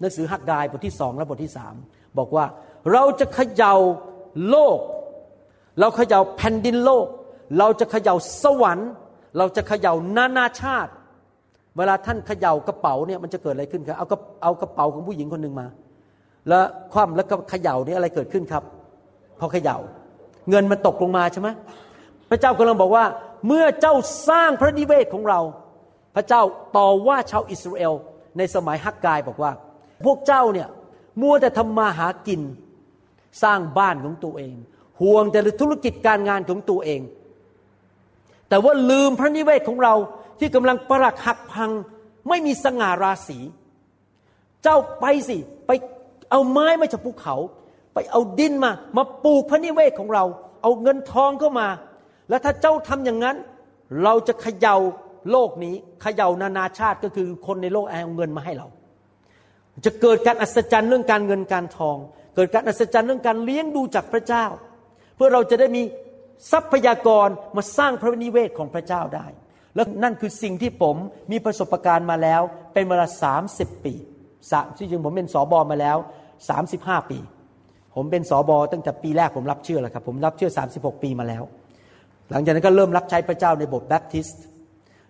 [0.00, 1.74] หนังสือฮักกายบทที่สองและบทที่สาม
[2.18, 2.46] บอกว่า
[2.92, 3.74] เราจะเขย่า
[4.48, 4.78] โลก
[5.80, 7.06] เราเขย่าแผ่นดินโลก
[7.58, 8.90] เราจะเขย่าสวรรค์
[9.38, 10.92] เราจะเขย่านานาชาติ
[11.76, 15.66] เวลาท่านเขย่ากระเป๋าเนี่ยมันจะเกิดอะไรขึ้นครับเอากระเอากระเป๋าของผู้หญิงคนหนึ่งมา
[16.48, 18.62] แล้วคว่ำแล้วก็เขย่านี่อะไรเกิดขึ้นครับ
[19.40, 19.76] พอเขย่า
[20.50, 21.48] เงินมันตกลงมาใช่ไหม
[22.30, 23.04] พระเจ้ากำลังบอกว่า
[23.46, 23.94] เมื่อเจ้า
[24.28, 25.40] สร้างพระนิเวศของเรา
[26.16, 26.42] พระเจ้า
[26.76, 27.92] ต่อว่าชาวอิสราเอล
[28.38, 29.52] ในสมัยฮักกายบอกว่า
[30.04, 30.68] พวกเจ้าเนี่ย
[31.20, 32.40] มัวแต่ทำมาหากิน
[33.42, 34.54] สร้างบ้านของตัวเอง
[35.02, 37.00] ห่วงแต่ธุรกิจการงานของตัวเอง
[38.48, 39.94] แต่ว่าลืมพระนิเวศของเรา
[40.38, 41.70] ที่กำลังปรักหักพัง
[42.28, 43.38] ไม่มีสง่าราศี
[44.62, 45.70] เจ้าไปสิ ไป
[46.30, 47.36] เอาไม้มาจากภูเขา
[47.94, 50.24] ไปเอาดินมา มาปลูกพระนิเวศของเรา
[50.62, 51.68] เอาเงินทองเข้ามา
[52.28, 53.36] แล้วถ้าเจ้าทำอย่างนั้น
[54.02, 54.76] เราจะเขย่า
[55.30, 58.66] โลกนี้เขย่านานาชาติก็คือคนในโลกเอาเงินมาให้เรา
[59.84, 61.96] จะเกิดการอัศจรรย์เรื่องการเงินการทอง
[62.34, 64.44] เกิดการอัศจรรย์เรื่องการเลี้ยงดูจากพระเจ้า
[65.16, 65.82] เพื่อเราจะได้มี
[66.52, 69.26] ทรัพยากรมาสร้างพระนิเวศของพระเจ้าได้
[69.76, 70.96] แล้วนั่นคือสิ่งที่ผม
[71.32, 72.40] มีประสบการณ์มาแล้ว
[72.74, 73.94] เป็นเวลาสามสิบปี
[74.76, 75.96] ที่จริงผมเป็นสอบอมาแล้ว
[76.48, 77.18] สามสิบห้าปี
[77.94, 81.42] ผมเป็นสอบอตั้งแต่ปีแรกผมรับเชื่อแล้วครับ ผมรับเชื่อ36ปีมาแล้ว
[82.30, 84.44] หลังจากนั้นก็เริ่มรับใช้พระเจ้าในโบสถ์แบปทิสต์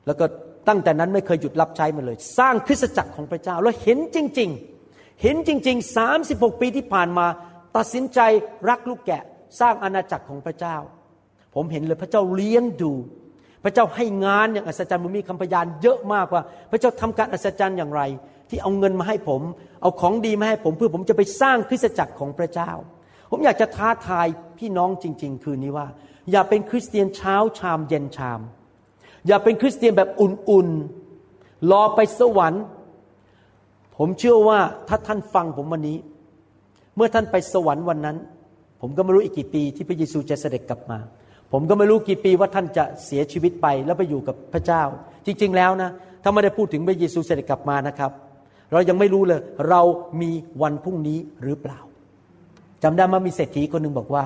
[0.07, 0.25] แล้วก็
[0.69, 4.51] ตั้งแต่นั้นไม่เคยหยุดรับใช้มาเลย สร้างคริสตจักรของพระเจ้าแล้วเห็นจริง
[4.87, 7.27] ๆ เห็นจริง ๆ 36 ปีที่ผ่านมา
[7.77, 8.21] ตัดสินใจ
[8.69, 9.23] รักลูกแกะ
[9.61, 10.77] สร้างอาณาจักรของพระเจ้า
[11.55, 12.93] ผมเห็นเลยพระเจ้าเลี้ยงดู
[13.67, 18.03] พระเจ้าให้งานอย่างอัศจรรย์ผมมีคำพยานเยอะมากว่า พระเจ้าทำการอัศจรรย์อย่างไร
[18.49, 19.43] ที่เอาเงินมาให้ผม
[19.83, 22.71] เอาของดีมาให้ผมเพื่อผมจะไปสร้างคริสตจักรของพระเจ้า
[23.31, 24.27] ผมอยากจะท้าทาย
[24.59, 25.87] พี่น้องจริง ๆ คืนนี้ว่า
[26.31, 28.41] อย่าเป็นคริสเตียนเช้าชามเย็นชาม
[29.27, 32.65] อย่าเป็นคริสเตียนแบบอุ่นๆรอไปสวรรค์
[33.97, 35.99] ผมเชื่อว่าถ้าท่านฟังผมวันนี้
[36.97, 38.17] เมื่อท่านไปสวรรค์วันนั้น
[38.81, 40.99] ผมก็ไม่รู้อีกกี่ปีที่พระเยซูจะเสด็จกลับมา
[41.53, 44.83] ผมก็ไม่รู้กี่ปีว่าท่านจะเสียชีวิตไปแล้วไปอยู่กับพระเจ้า
[45.27, 45.91] จริง ๆ แล้วนะ
[46.23, 48.11] ถ้าไม่ได้พูดถึงพระเยซูเสด็จกลับมานะครับ
[48.73, 49.81] เรายังไม่รู้เลย เรา
[50.21, 50.31] มี
[50.63, 51.79] วันพรุ่งนี้หรือเปล่า
[52.83, 54.25] จำได้มามีเศรษฐีคนหนึ่งบอกว่า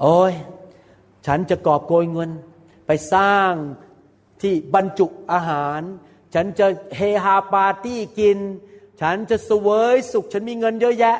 [0.00, 0.34] โอ้ย
[1.26, 2.30] ฉันจะกอบโกยเงิน
[2.86, 3.52] ไปสร้าง
[4.42, 5.80] ที่บรรจุอาหาร
[6.34, 6.66] ฉันจะ
[6.96, 8.38] เฮฮาปาร์ตี้กิน
[9.00, 11.18] ฉันจะสวยสุข ฉันมีเงินเยอะแยะ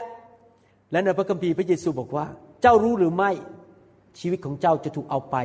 [0.91, 2.27] และในพระคัมภีร์พระเยซูบอกว่า
[2.63, 3.31] เจ้ารู้หรือไม่
[4.21, 5.37] ชีวิตของเจ้าจะถูกเอาไป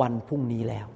[0.00, 0.86] วันพรุ่งนี้แล้ว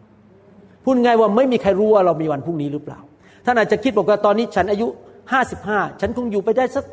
[0.84, 2.98] พูดง่ายว่าไม่มีใครรู้ว่าเรามีวันพรุ่งนี้หรือเปล่า
[3.44, 4.86] ท่านอาจจะคิดบอกว่าตอนนี้ฉันอายุ
[5.44, 6.84] 55 ฉันคงอยู่ไปได้สัก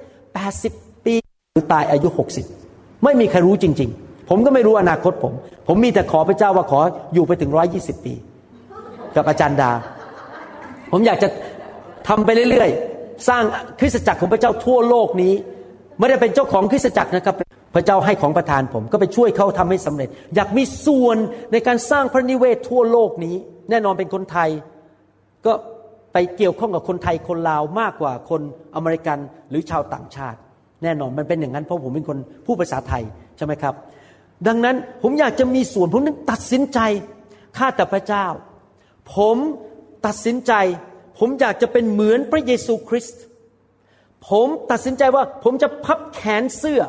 [0.50, 1.16] 80 ปี
[1.54, 2.08] หรือตายอายุ
[2.56, 5.34] 60 ไม่มีใครรู้จริง ๆ ผมก็ไม่รู้อนาคตผม
[5.68, 6.80] ผมมีแต่ขอพระเจ้าว่าขอ
[7.14, 8.14] อยู่ไปถึง 120 ปี
[9.16, 9.72] กับอาจารย์ดา
[10.92, 11.28] ผมอยากจะ
[12.08, 13.44] ทำไปเรื่อยๆ สร้าง
[13.80, 15.34] คริสตจักรของพระเจ้าทั่วโลกนี้
[16.00, 17.36] ไม่ได้เป็นเจ้าของคริสตจักรนะครับ
[17.74, 21.18] พระเจ้าให้ของประทานผมก็ไปช่วยเขาทำให้สำเร็จ อยากมีส่วน
[21.52, 23.36] ในการสร้างพระนิเวศทั่วโลกนี้
[23.70, 24.50] แน่นอนเป็นคนไทย
[25.46, 25.54] ก็
[26.14, 28.42] ไปเกี่ยวข้องกับคนไทยคนลาวมากกว่าคน
[28.76, 29.18] อเมริกัน
[29.50, 30.40] หรือชาวต่างชาติ
[30.84, 33.04] แน่นอนมันเป็นอย่างนั้นเพราะผมเป็นคนพูดภาษาไทย
[33.38, 33.76] ใช่ไหมครับ
[34.48, 36.80] ดังนั้นผมอยากจะมีส่วนผมนึงตัดสินใจ
[37.58, 38.26] ข้าแต่พระเจ้า
[39.16, 39.38] ผม
[40.06, 40.54] ตัดสินใจ
[41.20, 43.22] ผมอยากจะเป็นเหมือนพระเยซูคริสต์
[44.30, 46.82] ผมตัดสินใจว่าผมจะพับแขนเสื้อ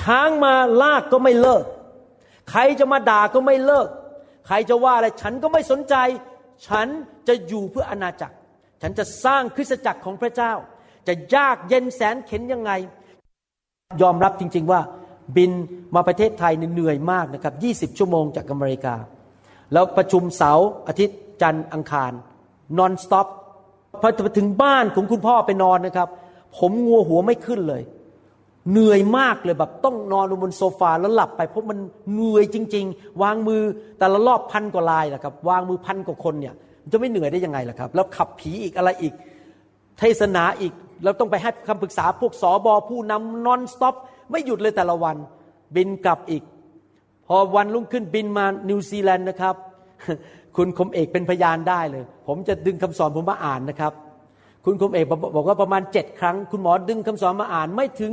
[0.00, 1.64] ช้างมาลากก็ไม่เลิก
[2.50, 3.88] ใครจะมาด่าก็ไม่เลิก
[4.46, 5.94] ใครจะว่าอะไรฉันก็ไม่สนใจ
[6.66, 6.86] ฉัน
[7.28, 8.36] จะอยู่เพื่ออาณาจักร
[8.82, 10.52] ฉันจะสร้างคริสตจักรของพระเจ้า
[11.08, 12.72] จะยากเย็นแสนเข็นยังไง
[14.02, 14.80] ยอมรับจริง ๆว่า
[15.36, 15.52] บิน
[15.94, 18.94] มาประเทศไทยเหนื่อยมากนะครับ 20 ชั่วโมงจากอเมริกา
[19.72, 22.12] แล้วประชุมเสาร์อาทิตย์จันทร์อังคาร
[22.78, 23.26] นอนสต็อป
[24.00, 26.08] พอถึงบ้านของคุณพ่อไปนอนนะครับ
[26.58, 27.82] ผมผงกหัวไม่ขึ้นเลย
[28.70, 31.78] เหนื่อยมากเลยแบบต้องนอนบนโซฟาแล้วหลับไปเพราะมัน
[32.12, 33.62] เหนื่อยจริง ๆ วางมือ
[33.98, 36.54] แต่ละรอบพันกว่ารายนะครับวางมือพันกว่าคนเนี่ย
[36.92, 39.14] จะไม่เหนื่อยได้ยังไงล่ะครับ แล้วขับผีอีกอะไรอีก
[39.98, 40.72] เทศนาอีก
[41.02, 43.94] แล้วต้องไปให้คำปรึกษาพวกสอนผู้นำ nonstop
[44.30, 45.16] ไม่หยุดเลยแต่ละวัน
[45.76, 46.42] บินกลับอีก
[47.26, 49.54] พอวันรุ่งขึ้นบินมานิวซีแลนด์นะครับ
[50.56, 53.92] คุณคมเอกเป็นพยานได้เลย ผมจะดึงคำสอนผมมาอ่านนะครับ
[54.64, 55.04] คุณคมเอก
[55.36, 58.12] บอกว่าประมาณเจ็ดครั้ง คุณหมอดึงคำสอนมาอ่านไม่ถึง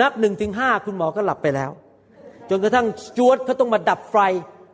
[0.00, 1.70] นับหนึ่งถึงห้าคุณหมอก็หลับไปแล้ว
[2.50, 2.86] จนกระทั่ง
[3.18, 4.16] จวดเขาต้องมาดับไฟ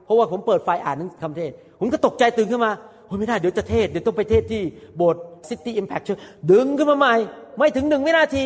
[0.05, 2.73] เพราะว่าผมเปิดไฟอ่านหนังคำเทศ ผมก็ตกใจตื่นขึ้นมา
[3.07, 4.63] โอ้ยไม่ได้เดี๋ยวจะเทศเดี๋ยวต้องไปเทศที่
[4.97, 6.09] โบสถ์ซิตี้อิมแพคเช
[6.51, 7.15] ดึงขึ้นมาใหม่
[7.57, 8.45] ไม่ถึงหนึ่งวินาที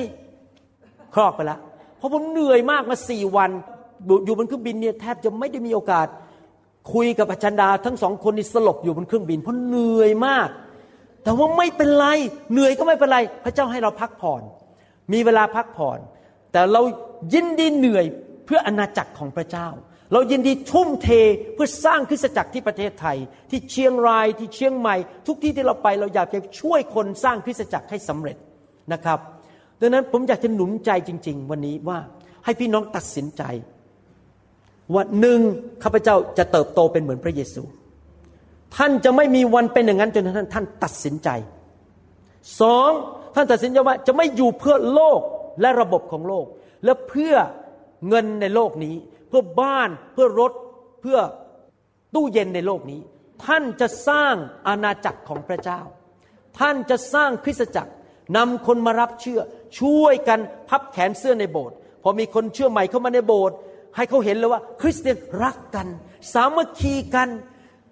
[1.15, 1.61] ครอกไปแล้ว
[1.99, 3.51] เพราะผมเหนื่อยมากมาสี่วัน
[4.25, 6.07] อยู่บนเครื่องบินเนี่ยแทบจะไม่ได้มีโอกาส
[6.93, 10.49] คุยกับอาจารย์ดา ทั้งสองคนนี่สลบอยู่บนเครื่องบิน เพราะเหนื่อยมาก
[11.23, 12.07] แต่ว่าไม่เป็นไร
[12.53, 14.43] เหนื่อยก็ไม่เป็นไร พระเจ้าให้เราพักผ่อน
[15.13, 15.99] มีเวลาพักผ่อน
[16.53, 16.83] แต่เรา
[17.35, 18.07] ยินดีเหนื่อย
[18.47, 19.69] เพื่ออาณาจักรของพระเจ้า
[20.13, 21.09] เรายินดีทุ่มเท
[21.55, 23.17] เพื่อสร้างคริสตจักรที่ประเทศไทย
[23.51, 28.37] ที่เชียงรายที่เชียงใหม่ ทุกที่ที่เราไปเราอยากจะช่วยคนสร้างคริสตจักรให้สำเร็จ
[28.93, 29.19] นะครับ
[29.81, 31.99] ดังนั้นผมอยากจะหนุนใจจริง ๆ วันนี้ว่า
[32.45, 33.43] ให้พี่น้องตัดสินใจ
[34.95, 35.41] ว่าหนึ่ง
[35.83, 37.63] ข้าพเจ้าจะเติบโตเป็นเหมือนพระเยซู
[38.77, 41.29] ท่านจะไม่มีวันเป็นอย่างนั้นจนท่านท่านตัดสินใจ
[42.61, 42.91] สอง
[43.35, 45.21] ท่านตัดสินใจว่าจะไม่อยู่เพื่อโลก
[45.61, 46.47] และระบบของโลก
[46.85, 47.35] และเพื่อ
[48.09, 48.97] เงินในโลกนี้
[49.29, 50.53] เพื่อบ้านเพื่อรถ
[51.01, 51.19] เพื่อ
[52.15, 53.01] ตู้เย็นในโลกนี้
[53.45, 54.35] ท่านจะสร้าง
[54.67, 55.81] อาณาจักรของพระเจ้า
[56.59, 57.93] ท่านจะสร้างคริสตจักร
[58.37, 59.41] นำคนมารับเชื่อ
[59.81, 63.57] ช่วยกันพับแขนเสื้อในโบสถ์พอมีคนเชื่อใหม่เข้ามาในโบสถ์
[63.97, 65.87] ให้เขาเห็นเลยว่า คริสเตียนรักกัน
[66.33, 67.29] สามัคคีกัน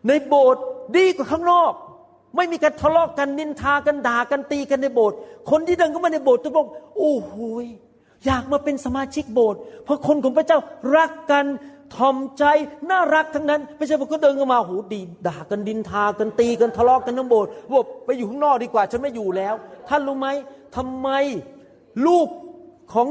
[0.08, 0.62] ในโบสถ์
[0.96, 1.72] ดีกว่าข้างนอก
[2.36, 5.16] ไม่มีการทะเลาะกันนินทากันด่ากันตีกันในโบสถ์
[5.50, 6.66] คนที่เดินเข้ามาในโบสถ์จะบอก
[6.96, 7.32] โอ้โห
[8.26, 10.58] อยากมาเป็นสมาชิกโบสถ์เพราะคนของพระเจ้า
[10.96, 11.44] รักกัน
[11.96, 12.44] ทอมใจ
[12.90, 19.54] น่ารักทั้งนั้นไม่ใช่พอเขาเดินเข้ามาโหดีด่ากันดินทากันตีกันทะเลาะกันทั้งโบสถ์บอกไปอยู่ข้างนอกดีกว่าฉันไม่อยู่แล้ว
[19.88, 20.28] ท่านรู้ไหม
[20.76, 21.08] ทำไม
[22.06, 22.28] ลูก
[22.92, 23.08] ของ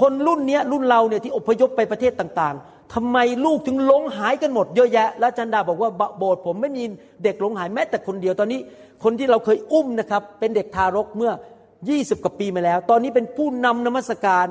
[0.00, 6.84] คนรุ่นเนี้ยรุ่นเราเนี่ยที่อพยพไปประเทศต่างๆ ทำไมลูกถึงหลงหายกันหมดเยอะแยะ แล้วจันดาบอกว่าโบสถ์ผมไม่มี
[7.24, 8.60] เด็กหลงหายแม้แต่คนเดียวตอนนี้
[9.04, 11.32] คนที่เราเคยอุ้มนะครับเป็นเด็กทารกเมื่อ
[11.78, 14.46] 20 กว่าปีมาแล้ว ตอนนี้เป็นผู้นำนมัสการ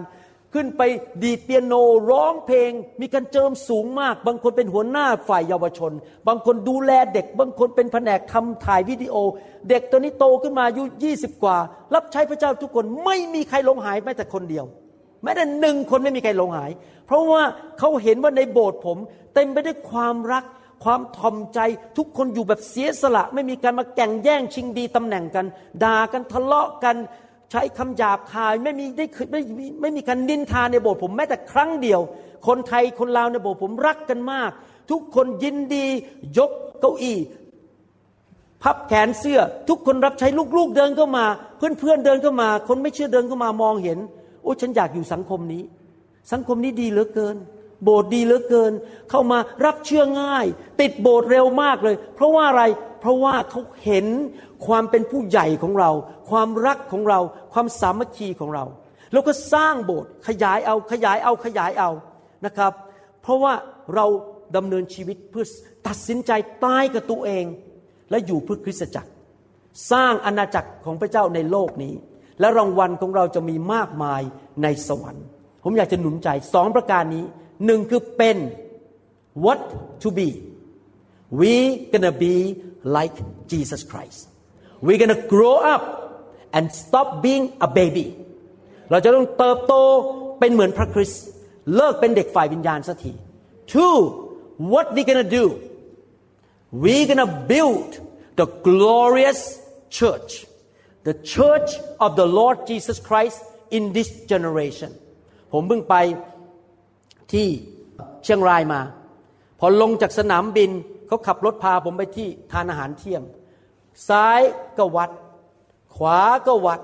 [0.54, 0.82] ขึ้นไป
[1.24, 1.74] ดีดเปียโน
[2.10, 5.92] ร้องเพลง มีการเจิมสูงมาก บางคนเป็นหัวหน้าฝ่ายเยาวชน
[6.28, 9.16] บางคนดูแลเด็ก บางคนเป็นแผนกทำถ่ายวิดีโอ
[9.70, 11.58] เด็กตัวนี้โตขึ้นมาอายุ 20 กว่า
[11.96, 14.66] รับใช้พระเจ้าทุกคนไม่มีใครหลงหายแม้แต่คนเดียว
[15.24, 16.72] แม้แต่หนึ่งคนไม่มีใครหลงหาย
[17.06, 17.44] เพราะว่า
[17.80, 18.98] เขาเห็นว่าในโบสถ์ผม
[19.34, 20.44] เต็มไปด้วยความรัก
[20.84, 21.60] ความทอมใจ
[21.98, 25.46] ทุกคนอยู่แบบเสียสละ ไม่มีการมาแก่งแย่งชิงดีตำแหน่งกัน
[25.84, 26.96] ด่ากันทะเลาะกัน
[27.52, 32.02] ใช้คำหยาบคายไม่มีได้ไม่ไม่ไม่มีการนินทาในโบสถ์ผมแม้แต่ครั้งเดียว
[32.48, 34.52] คนไทยคนลาวในโบสถ์ผมรักกันมาก
[34.92, 35.86] ทุกคนยินดี
[36.38, 37.18] ยกเก้าอี้
[38.64, 41.26] พับแขนเสื้อ ทุกคนรับใช้ลูกๆเดินเข้ามา
[41.58, 44.00] เพื่อนๆเดินเข้ามา คนไม่เชื่อเดินเข้ามามองเห็น
[44.42, 45.64] โอ้ฉันอยากอยู่สังคมนี้
[46.32, 47.36] สังคมนี้ดีเหลือเกิน
[47.84, 48.74] โบสถ์ดีเหลือเกิน
[49.10, 50.46] เข้ามารับเชื่อง่าย
[50.82, 52.64] ติดโบสถ์เร็วมากเลย เพราะว่าอะไร
[53.00, 54.06] เพราะว่าเขาเห็น
[54.66, 55.92] ความเป็นผู้ใหญ่ของเรา
[56.30, 57.20] ความรักของเรา
[57.54, 58.66] ความสามัคคีของเรา
[59.12, 61.92] แล้วก็สร้างโบสถ์ขยายเอาขยายเอาขยายเอา
[62.46, 62.74] นะครับ
[63.22, 63.54] เพราะว่า
[63.96, 64.06] เรา
[64.56, 65.46] ดำเนินชีวิตเพื่อ
[65.88, 66.32] ตัดสินใจ
[66.66, 67.46] ตายกับตัวเอง
[68.10, 69.12] และอยู่เพื่อคริสตจักร
[69.92, 71.94] สร้างอาณาจักรของพระเจ้าในโลกนี้
[72.42, 74.22] และรางวัลของเราจะมีมากมาย
[74.64, 75.26] ในสวรรค์
[75.64, 77.26] ผมอยากจะหนุนใจสองประการนี้
[77.66, 78.38] หนึ่งคือเป็น
[79.44, 79.60] what
[80.04, 80.30] to be
[81.40, 81.54] we
[81.92, 82.36] gonna be
[82.98, 83.16] like
[83.52, 84.20] Jesus Christ
[84.86, 85.84] we gonna grow up
[86.56, 88.08] and stop being a baby
[88.90, 89.74] เราจะต้องเติบโต
[90.40, 91.24] เป็นเหมือนพระคริสต์
[91.76, 93.14] เลิกเป็นเด็กฝ่ายวิญญาณสักที
[93.74, 93.98] two
[94.74, 95.46] what we gonna do
[96.84, 97.90] we gonna build
[98.40, 99.42] the glorious
[99.98, 100.32] church
[101.08, 101.72] the church
[102.06, 103.40] of the Lord Jesus Christ
[103.78, 104.92] in this generation
[105.54, 105.96] ผมเพิ่งไป
[107.34, 107.48] ที่
[108.24, 108.82] เชียงรายมา
[109.60, 110.72] พอลงจากสนามบิน
[111.08, 113.24] เขาขับรถพาผมไปที่ทานอาหารเที่ยง
[114.10, 114.42] ซ้าย
[114.78, 115.10] ก็วัด
[115.96, 116.80] ขวาก็วัด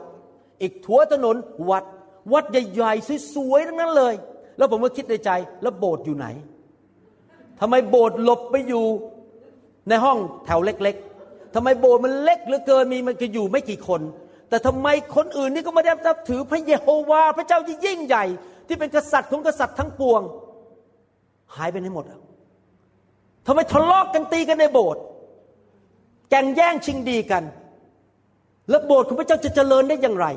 [0.61, 1.35] อีกถัวถนน
[1.69, 1.85] วัด
[2.33, 4.13] วัดใหญ่ๆสวยๆทั้งนั้นเลย
[4.57, 6.27] แล้วผมก็คิดในใจแล้วโบสถ์อยู่ไหน
[7.59, 8.85] ทำไมโบสถ์หลบไปอยู่
[9.89, 10.97] ในห้องแถวเล็ก
[11.59, 14.01] ทำไมโบสถ์มันเล็กเหลือเกินมีมันก็อยู่ไม่กี่คน
[14.49, 18.25] แต่ทำไมคนอื่นนี่ก็ไม่ได้นับถือพระเยโฮวาห์พระเจ้าที่ยิ่งใหญ่
[18.67, 20.21] ที่เป็นกษัตริย์ของกษัตริย์ทั้งปวง
[21.55, 22.21] หายไปไหนหมดแล้ว
[23.47, 25.01] ทำไมทะเลาะกกันตีกันในโบสถ์
[26.29, 27.43] แก่งแย่งชิงดีกัน
[28.69, 30.27] แล้วโบสถ์ของพระเจ้าจะเจริญได้อย่างไร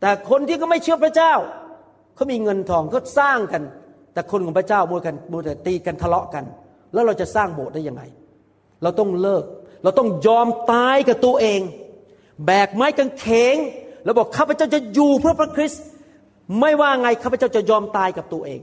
[0.00, 1.32] แต่คนที่ก็ไม่เชื่อพระเจ้า
[2.14, 3.62] เขามีเงินทองก็สร้างกัน
[4.12, 6.44] แต่คนของพระเจ้ามัวกันมัวแต่ตีกันทะเลาะกัน
[6.92, 8.02] แล้วเราจะสร้างโบสถ์ได้ยังไง
[8.82, 9.44] เราต้องเลิก
[9.82, 11.60] เราต้องยอมตายกับตัวเอง
[12.46, 13.56] แบกไม้กางเขง
[14.04, 15.84] แล้วบอกข้าพเจ้าจะอยู่เพื่อพระคริสต์
[16.60, 18.60] ไม่ว่าไงข้าพเจ้าจะยอมตายกับตัวเอง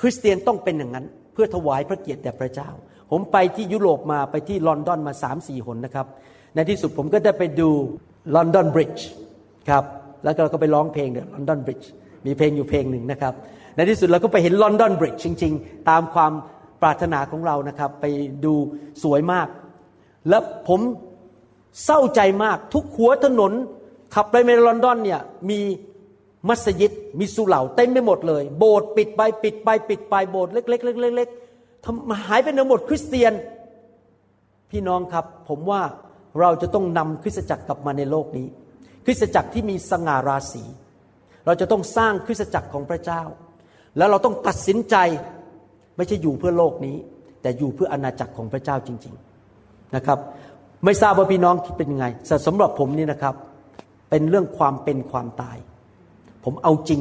[0.00, 2.70] คริสเตียนต้องเป็นอย่างนั้น เพื่อถวายพระเกียรติแด่พระเจ้า
[3.10, 6.06] ผมไปที่ยุโรปมาไปที่ลอนดอนมาสามสี่หนนะครับ
[6.54, 7.70] ในที่สุดผมก็ได้ไปดู
[8.34, 9.06] ลอนดอนบริดจ์
[9.68, 9.84] ครับ
[10.22, 11.90] แล้วเราก็ไปร้องเพลงเดลอนดอนบริดจ์
[12.26, 13.34] มีเพลงอยู่เพลงหนึ่งนะครับ
[13.76, 16.32] ในที่สุดเราก็ไปเห็นลอนดอนบริดจ์จริง ๆ ตามความ
[16.82, 18.04] ปรารถนาของเรานะครับ ไป
[18.44, 18.54] ดู
[19.02, 19.48] สวยมาก
[20.28, 20.80] แล้วผม
[21.84, 23.52] เศร้าใจมากทุกหัวถนน
[24.14, 25.60] ขับไปในลอนดอนเนี่ยมี
[26.48, 33.32] มัสยิดมีสุเหร่าเต็มไปหมดเลย โบสถ์ปิดไปปิดไปปิดไปโบสถ์เล็กๆเล็กๆทำหายไปในหมดคริสเตียน
[34.70, 35.82] พี่น้องครับผมว่า
[36.40, 38.46] เราจะต้องนำคริสตจักรกลับมาในโลกนี้
[39.04, 40.64] คริสตจักรที่มีสง่าราศี
[41.46, 43.22] เราจะต้องสร้างคริสตจักรของพระเจ้า
[43.96, 44.96] แล้วเราต้องตัดสินใจ
[45.96, 46.96] ไม่ใช่อยู่เพื่อโลกนี้
[47.42, 49.33] แต่อยู่เพื่ออาณาจักรของพระเจ้าจริง ๆ
[49.96, 50.18] นะครับ
[50.84, 53.34] ไม่ทราบว่าพี่น้องคิดเป็นยังไงแต่สำหรับผมนี่นะครับ
[54.10, 55.56] เป็นเรื่องความเป็นความตาย
[56.44, 57.00] ผมเอาจริง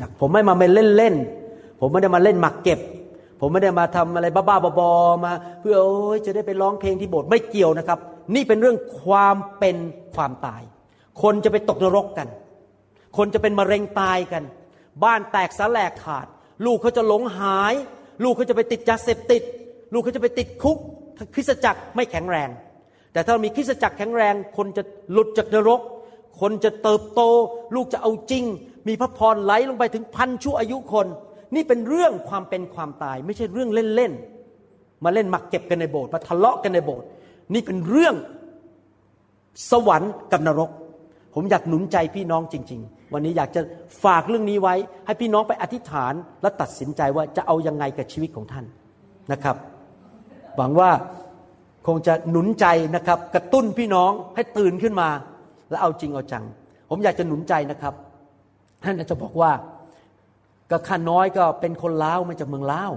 [0.00, 2.80] จักผมไม่มาเล่นเล่นๆผมไม่ได้มาเล่นหมักเก็บ
[3.40, 7.98] ผมไม่ได้มาทำอะไรบ้าๆบอๆมา เพื่อโอ้ยจะได้ไปร้องเพลงที่โบสถ์ไม่เกี่ยวนะครับ
[8.34, 9.76] นี่เป็นเรื่องความเป็น
[10.14, 10.62] ความตาย
[11.22, 12.28] คนจะไปตกนรกกัน
[13.16, 14.42] คนจะเป็นมะเร็งตายกัน
[15.04, 16.26] บ้านแตกสาแหลกขาด
[16.66, 17.74] ลูกเขาจะหลงหาย
[18.24, 19.42] ลูกเขาจะไปติดยาเสพติด
[19.92, 20.78] ลูกเขาจะไปติดคุก
[21.34, 22.48] คริสตจักรไม่แข็งแรง
[23.12, 25.80] แต่ถ้ามีคริสตจักรแข็งแรง คนจะหลุดจากนรก
[26.40, 27.20] คนจะเติบโต
[27.74, 28.44] ลูกจะเอาจริง
[28.88, 31.06] มีพระพรไหลลงไปถึงพันชั่วอายุคน
[31.54, 37.06] นี่เป็นเรื่องความเป็นความตาย ไม่ใช่เรื่องเล่นๆมาเล่นหมักเก็บกันในโบสถ์มาทะเลาะกันในโบสถ์
[37.54, 38.14] นี่เป็นเรื่อง
[39.70, 40.70] สวรรค์กับนรก
[41.34, 43.60] ผมอยากหนุนใจพี่น้องจริง ๆ วันนี้อยากจะ
[44.04, 44.74] ฝากเรื่องนี้ไว้
[45.06, 48.64] ให้พี่น้องไปอธิษฐานและตัดสินใจว่าจะเอายังไงกับชีวิตของท่าน
[49.32, 49.56] นะครับ
[50.58, 50.90] หวังว่า
[51.86, 55.08] คงจะหนุนใจนะครับ กระตุ้นพี่น้องให้ตื่นขึ้นมา
[55.70, 56.44] และเอาจริงเอาจัง
[56.90, 57.94] ผมอยากจะหนุนใจนะครับ
[58.82, 59.52] ท่านอาจจะบอกว่า
[60.70, 62.92] ก็ข้าน้อยก็เป็นคนลาวมาจากเมืองลาว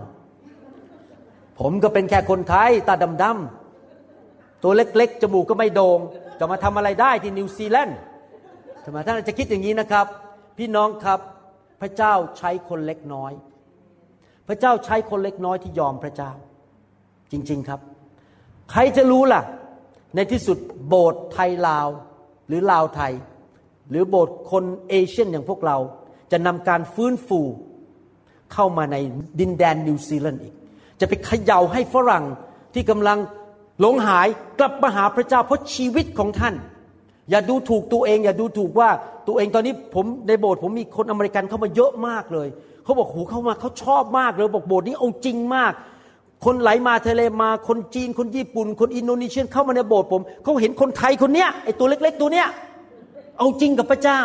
[1.60, 6.00] ผมก็เป็นแค่คนไทยตาดำๆตัวเล็กๆ จมูกก็ไม่โดง่ง
[6.40, 7.98] จะมาทำอะไรได้ที่นิวซีแลนด์
[8.84, 10.06] ทำไมท่านอาจจะคิดอย่างนี้นะครับ
[10.58, 11.20] พี่น้องครับ
[11.82, 13.32] พระเจ้าใช้คนเล็กน้อย
[14.48, 16.32] พระเจ้าใช้คนเล็กน้อยที่ยอมพระเจ้า
[17.32, 17.80] จริง ๆครับ
[18.72, 19.42] ใครจะรู้ล่ะ
[20.16, 20.58] ในที่สุด
[20.88, 21.88] โบสถ์ไทยลาว
[22.48, 23.14] หรือลาวไทย
[23.90, 25.78] หรือโบสถ์คน Asian อย่างพวกเรา
[26.32, 27.42] จะนำการฟื้นฟู
[28.54, 28.98] เข้ามาใน
[29.40, 30.54] ดินแดนนิวซีแลนด์อีก
[31.00, 32.26] จะไปเขย่าให้ฝรั่ง
[32.74, 33.18] ที่กำลัง
[33.80, 34.28] หลงหาย
[34.60, 36.56] กลับมาหาพระเจ้าเพราะชีวิตของท่าน
[37.30, 38.90] อย่าดูถูกตัวเอง อย่าดูถูกว่า
[39.28, 42.48] ตัวเองตอนนี้ผมในโบสถ์ผมมีคนอเมริกันเข้ามาเยอะมากเลย
[42.84, 45.74] เขาบอกโหเข้ามาเขาชอบมากเลยบอกโบสถ์นี้เอาจริงมาก
[46.46, 52.48] คนไหลมาเทเลมาคนจีนคนญี่ปุ่น คนอินโดนีเซียเข้ามาในโบสถ์ผมเขาเห็นคนไทยคนเนี้ยไอตัวเล็ก ๆ ตัวเนี้ย
[53.38, 54.22] เอาจริงกับพระเจ้า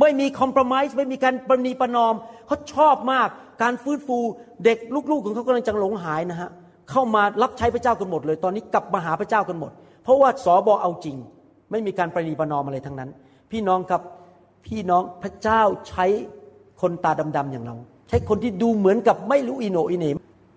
[0.00, 2.14] ไม่มีคอมเพลมไมซ์ไม่มีการประนีประนอม
[2.46, 3.28] เขาชอบมาก
[3.62, 4.18] การฟื้นฟู
[4.64, 4.78] เด็ก
[5.10, 6.50] ลูกๆของเขากำลังจะหลงหายนะฮะ
[6.90, 9.72] เข้ามารับใช้พระเจ้ากันหมดเลย ตอนนี้กลับมาหาพระเจ้ากันหมด
[10.04, 11.16] เพราะว่าสอบอเอาจริง
[11.70, 13.10] ไม่มีการประนีประนอมอะไรทั้งนั้น
[13.50, 14.02] พี่น้องครับ
[14.66, 16.06] พี่น้องพระเจ้าใช้
[16.80, 17.76] คนตาดำๆอย่างเรา
[18.08, 20.16] ใช้คนที่ดูเหมือนกับไม่รู้อิโนอิเนม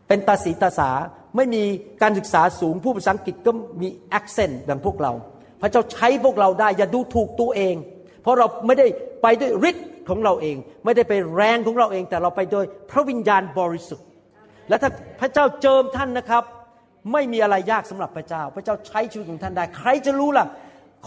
[0.10, 0.90] เป็นตาสีตาสา
[1.36, 1.64] ไม่มี
[2.02, 3.52] การศึกษาสูงผู้ภาษาอังกฤษก็
[3.82, 3.88] มี
[4.18, 5.12] accent แบบพวกเรา
[5.62, 7.76] พระเจ้าใช้พวกเราได้อย่าดูถูกตัวเอง
[8.22, 8.88] เพราะเราไม่ได้
[9.22, 10.56] ไปด้วยฤทธิ์ของเราเอง
[10.86, 14.08] ไม่ได้ไปแรงของเราเอง แต่เราไปโดยพระวิญญาณบริสุทธิ์
[14.70, 14.90] และถ้า
[15.20, 16.44] พระเจ้าเจิมท่านนะครับ
[17.14, 20.46] ไม่มีอะไรยากสำหรับพระเจ้า พระเจ้าใช้ชีวิตของท่านได้ ใครจะรู้ล่ะ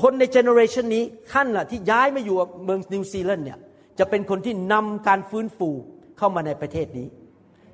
[0.03, 3.59] คนใน generation นี้ท่านล่ะที่ย้ายมาอยู่เมืองนิวซีแลนด์เนี่ย
[3.99, 5.71] จะเป็นคนที่นำการฟื้นฟู
[6.19, 7.07] เข้ามาในประเทศนี้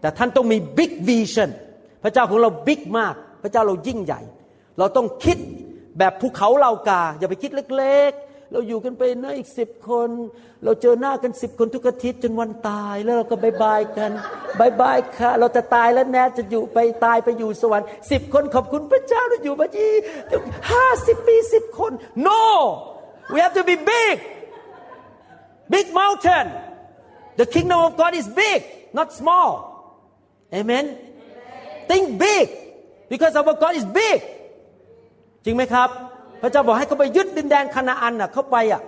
[0.00, 1.50] แต่ท่านต้องมี big vision
[2.02, 4.20] พระเจ้าของเรา big มาก พระเจ้าเรายิ่งใหญ่
[4.78, 5.38] เราต้องคิด
[5.98, 10.08] แบบภูเขาเหล่ากา อย่าไปคิดเล็กๆ เราอยู่กันไปนะอีกสิบคน
[10.64, 14.10] เราเจอหน้ากันสิบคนทุกอาทิตย์จนวันตายแล้วเราก็ bye bye กัน
[14.60, 19.88] bye bye ค่ะ เราจะตายแล้วแน่จะอยู่ไปตายไปอยู่สวรรค์สิบคนขอบคุณพระเจ้าเราอยู่มาสี่
[20.72, 21.92] ห้าสิบปีสิบคน
[22.28, 22.42] no
[23.32, 24.16] we have to be big
[25.74, 26.46] big mountain
[27.40, 28.60] the kingdom of God is big
[28.98, 29.50] not small
[30.52, 30.84] amen
[31.88, 32.46] think big
[33.10, 34.18] because our God is big
[35.44, 35.88] จริงไหมครับ
[36.42, 38.82] พระเจ้าบอกให้เขาไปยึดดินแดนคานาอันน่ะเข้าไปอะ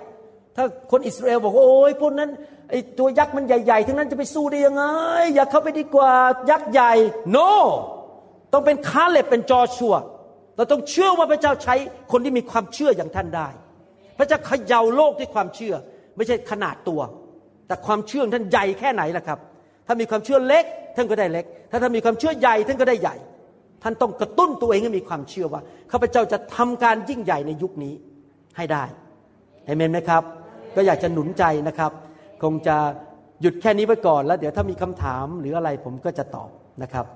[0.56, 2.30] ถ้าคนอิสราเอลบอกว่าโอ้ยพวกนั้น
[2.70, 4.84] ไอตัวยักษ์มันใหญ่ๆ ทั้งนั้นจะไปสู้ได้ยังไง
[5.34, 6.12] อย่าเข้าไปดีกว่า
[6.50, 6.92] ยักษ์ใหญ่
[7.36, 7.50] no
[8.52, 9.94] ต้องเป็นคาเล็บเป็นจอชัว
[10.56, 11.74] เราต้องเชื่อว่าพระเจ้าใช้
[12.12, 13.48] คนที่มีความเชื่ออย่างท่านได้
[14.18, 15.74] พระเจ้าเขย่าโลกด้วยความเชื่อ
[16.16, 17.00] ไม่ใช่ขนาดตัว
[17.66, 19.38] แต่ความเชื่อท่านใหญ่แค่ไหนล่ะครับ
[19.86, 20.64] ถ้ามีความเชื่อเล็ก
[20.97, 23.16] ท่านก็ได้เล็ก ถ้าท่านมีความเชื่อใหญ่ท่านก็ได้ใหญ่
[23.82, 25.61] ท่านต้องกระตุ้นตัวเองให้มีความเชื่อว่า
[25.93, 27.95] ข้าพเจ้าจะทำการยิ่งใหญ่ในยุคนี้
[28.57, 28.84] ให้ได้
[29.64, 30.22] เอเมนไหมครับ
[30.76, 31.93] ก็อยากจะหนุนใจนะครับ
[32.43, 32.76] คงจะ
[33.43, 36.51] หยุดแค่นี้ไว้ก่อนแล้ว เดี๋ยวถ้ามีคำถามหรืออะไรผมก็จะตอบ
[36.82, 37.07] นะครับ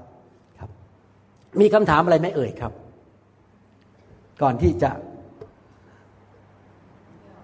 [0.58, 0.70] ครับ
[1.60, 2.72] มีคำถามอะไรไหมเอ่ยครับ
[4.42, 4.90] ก่อนที่จะ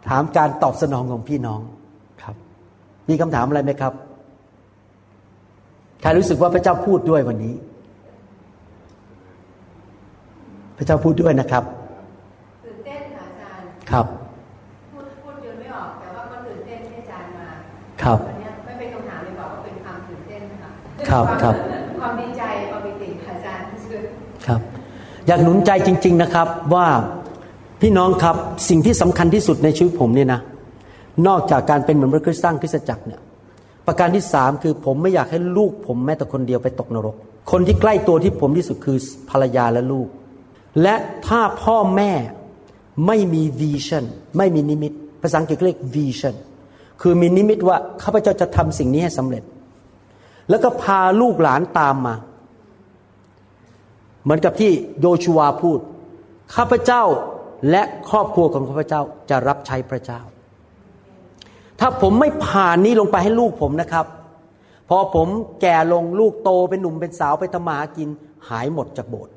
[0.09, 1.61] ถามการตอบสนองของพี่น้อง
[2.23, 2.37] ครับ
[3.09, 3.93] มีคำถามอะไรไหมครับ
[6.01, 7.55] ใครรู้สึกว่าพระเจ้าพูดด้วยวันนี้
[10.77, 11.65] พระเจ้าพูดด้วยนะครับ
[12.65, 14.07] ตื่นเต้นค่ะอาจารย์ครับ
[14.93, 17.49] พูดพูดจนไม่ออกแต่ว่าก็ตื่นเต้นที่อาจารย์มา
[18.03, 20.71] ครับวันนี้ไม่เป็นคำถามเลยบอกว่าเป็นความตื่นเต้นค่ะ
[21.11, 21.55] ครับวามครับ
[22.01, 24.01] ความดีใจความปิติค่ะอาจารย์ที่ช่วย
[24.47, 24.61] ครับ
[25.27, 26.87] อยากหนุนใจจริง ๆนะครับว่า
[27.81, 28.37] พี่น้องครับ
[28.69, 30.41] สิ่งที่สำคัญที่สุดในชีวิตผมเนี่ยนะ
[31.27, 33.21] นอกจากการเป็นเหมือนพระคริสต์สร้างคริสตจักรเนี่ย
[33.91, 37.17] ประการที่สามคือผมไม่อยากให้ลูกผมแม้แต่คนเดียวไปตกนรก
[37.51, 38.99] คนที่ใกล้ตัวที่ผมที่สุดคือ
[39.31, 40.09] ภรรยาและลูก
[40.83, 40.95] และ
[41.27, 42.13] ถ้าพ่อแม่
[43.07, 44.05] ไม่มี vision
[44.37, 46.35] ไม่มีนิมิต ภาษาอังกฤษเรียก vision
[47.01, 49.43] คือมีนิมิตว่าข้าพเจ้าจะทำสิ่งนี้ให้สำเร็จ
[50.51, 52.15] แล้วก็พาลูกหลานตามมา
[54.23, 55.79] เหมือนกับที่โยชูวาพูด
[56.55, 57.03] ข้าพเจ้า
[57.71, 60.21] และครอบครัวของข้าพเจ้าจะรับใช้พระเจ้า
[61.81, 64.07] ถ้าผมไม่ผ่านนี้ลงไปให้ลูกผมนะครับ
[64.89, 65.29] พอผม
[65.61, 68.09] แก่ลงลูกโตเป็นหนุ่มเป็นสาวไปทำมาหากิน
[68.49, 69.35] หายหมดจากโบสถ์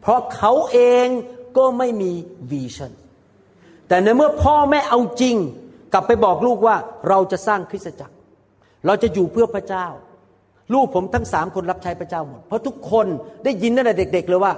[0.00, 1.06] เพราะเขาเอง
[1.56, 2.12] ก็ไม่มี
[2.50, 2.92] วิชั่น
[3.88, 5.36] แต่ในเมื่อพ่อแม่เอาจริง
[5.92, 6.76] กลับไปบอกลูกว่า
[7.08, 8.14] เราจะสร้างคริสตจักร
[8.86, 9.86] เราจะอยู่เพื่อพระเจ้า
[10.74, 13.06] ลูกผมทั้งสามคนรับใช้พระเจ้าหมด เพราะทุกคน
[13.44, 14.52] ได้ยินตั้งแต่เด็ก ๆ เลยว่า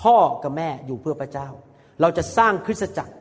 [0.00, 1.48] พ่อกับแม่อยู่เพื่อพระเจ้า
[2.00, 3.14] เราจะสร้างคริสตจักร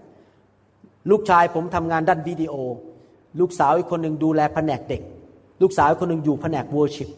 [1.09, 2.53] ลูกชายผมทำงานด้านวิดีโอ
[3.39, 5.01] ลูกสาวอีกคนหนึ่งดูแลแผนกเด็ก
[5.61, 7.09] ลูกสาวอีกคนหนึ่งอยู่แผนกวอร์ชิป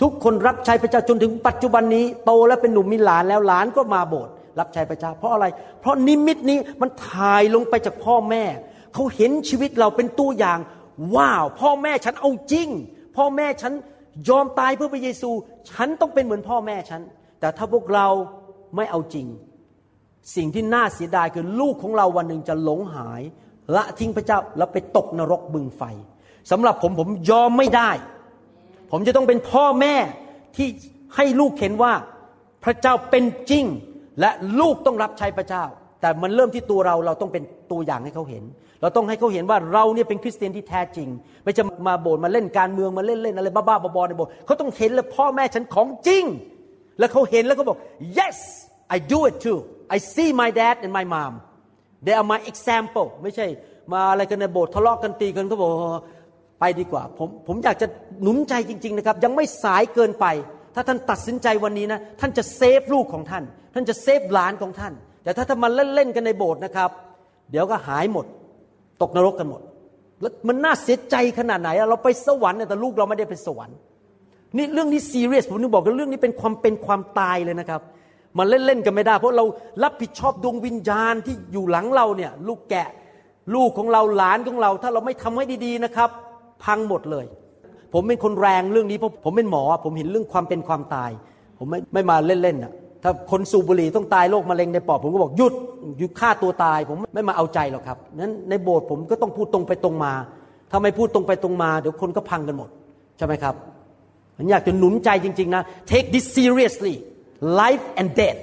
[0.00, 5.46] ทุกคนรับใช้พระเจ้าจนถึงปัจจุบันนี้โตแล้วเป็นหนุ่มมีหลานแล้วหลานก็มาโบสถ์รับใช้พระเจ้า เพราะอะไร
[5.80, 8.44] เพราะนิมิตนี้มันถ่ายลงไปจากพ่อแม่
[8.94, 10.58] เขาเห็นชีวิตเราเป็นตัวอย่าง
[11.14, 12.68] ว้าว พ่อแม่ฉันเอาจริง
[13.16, 13.72] พ่อแม่ฉัน
[14.28, 15.30] ยอมตายเพื่อพระเยซู
[15.70, 17.02] ฉันต้องเป็นเหมือนพ่อแม่ฉัน
[17.40, 18.08] แต่ถ้าพวกเรา
[18.76, 19.26] ไม่เอาจริง
[20.36, 23.22] สิ่งที่น่าเสียดายคือลูกของเราวันหนึ่งจะหลงหาย
[23.76, 25.82] ละทิ้งพระเจ้าแล้วไปตกนรกบึงไฟ
[26.50, 27.90] สำหรับผมผมยอมไม่ได้
[28.90, 29.94] ผมจะต้องเป็นพ่อแม่
[30.56, 30.68] ที่
[31.16, 31.92] ให้ลูกเห็นว่า
[32.64, 33.64] พระเจ้าเป็นจริง
[34.20, 35.64] และลูกต้องรับใช้พระเจ้า
[36.00, 37.42] แต่มันเริ่มที่ตัวเราเราต้องเป็น
[37.72, 38.44] ตัวอย่างให้เขาเห็น
[38.82, 41.08] เราต้องให้เขาเห็นว่าเราเนี่ยเป็นคริสเตียนที่แท้จริง
[41.42, 46.24] ไม่จะมาโบสถ์มาเล่นการเมืองมาเล่นเล่นอะไรบ้าๆบอๆในโบสถ์เขาต้องเห็นเลยพ่อแม่ฉันของจริง
[46.98, 47.78] แล้วเขาเห็นแล้วเขาบอก
[48.18, 48.38] yes
[48.94, 49.58] I do it too
[49.94, 51.32] I see my dad and my mom
[52.04, 53.46] they are my example ไม่ใช่
[53.92, 55.70] มาอะไรกันในโบสถ์ทะเลาะกันตีกันเขาบอก
[56.60, 57.86] ไปดีกว่า ผมผมอยากจะ
[58.22, 60.26] หนุนใจจริง ๆ นะครับ ยังไม่สายเกินไป
[60.74, 63.44] ถ้าท่านตัดสินใจวันนี้นะ ท่านจะเซฟลูกของท่าน
[63.74, 64.92] ท่านจะเซฟหลานของท่าน
[65.22, 66.90] แต่ถ้าท่านมาเล่นๆกันในโบสถ์นะครับ
[67.50, 68.26] เดี๋ยวก็หายหมด
[69.02, 69.60] ตกนรกกันหมด
[70.20, 73.76] แล้วมันน่าเสียใจขนาดไหน เราไปสวรรค์แต่ลูกเราไม่ได้ไปสวรรค์
[74.56, 77.80] นี่เรื่องนี้ซีเรียสผมนึกบอกกันเรื่องนี้เป็นความเป็นความตายเลยนะครับ
[78.38, 79.44] มันเล่นๆกันไม่ได้ เพราะเรา
[79.82, 82.88] รับผิดชอบดวงวิญญาณที่อยู่หลังเราเนี่ยลูกแกะ
[83.54, 86.10] ลูกของเราหลานของเรา ถ้าเราไม่ทำให้ดีๆนะครับ
[86.64, 87.26] พังหมดเลย
[87.92, 91.10] ผมเป็นคนแรงเรื่องนี้เพราะผมเป็นหมอ ผมเห็นเรื่องความเป็นความตาย
[91.58, 92.72] ผมไม่ไม่มาเล่นๆอะ
[93.02, 95.54] ถ้าคนสูบบุหรี่ต้องตายโรคมะเร็งในปอดผมก็บอกหยุด
[95.98, 100.12] หยุดฆ่าตัวตาย ผมไม่มาเอาใจหรอกครับนั้นในโบสถ์ผมก็ต้องพูดตรงไปตรงมา
[100.70, 102.68] ถ้าไม่พูดตรงไปตรงมา เดี๋ยวคนก็พังกันหมด
[103.18, 103.54] ใช่ไหมครับ
[104.36, 106.94] ผมอยากจะหนุนใจจริง ๆ นะ take this seriously
[107.61, 108.41] life and death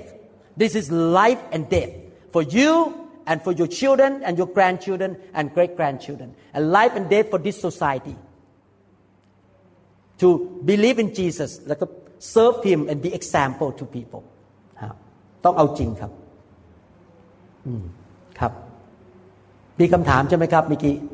[0.63, 0.87] this is
[1.21, 1.93] life and death
[2.35, 2.73] for you
[3.31, 7.39] and for your children and your grandchildren and great grandchildren and life and death for
[7.47, 8.17] this society
[10.21, 10.29] to
[10.71, 11.85] believe in Jesus แล้วก็
[12.35, 14.23] serve Him and be example to people
[14.81, 14.95] ครับ
[15.45, 16.13] ต้องเอาจริงครับ
[17.67, 17.85] อืม
[18.39, 18.53] ครับ
[19.81, 21.14] มีคำถามใช่ไหมครับเมื่อกี้ ก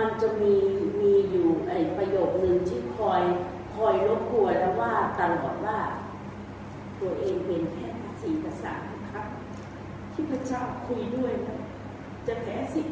[0.00, 0.54] มันจะมี
[1.00, 3.22] มีอยู่ไอ้ประโยคหนึ่งที่คอย
[3.76, 5.78] คอยรบกวนแล้วว่าตลอดว่า
[7.00, 8.74] ตัวเองเป็นแค่ภาษีภาษา
[9.12, 9.26] ครับ
[10.12, 11.58] ที่พระเจ้าคุยด้วยนะ
[12.26, 12.88] จะแพ้สิ่ง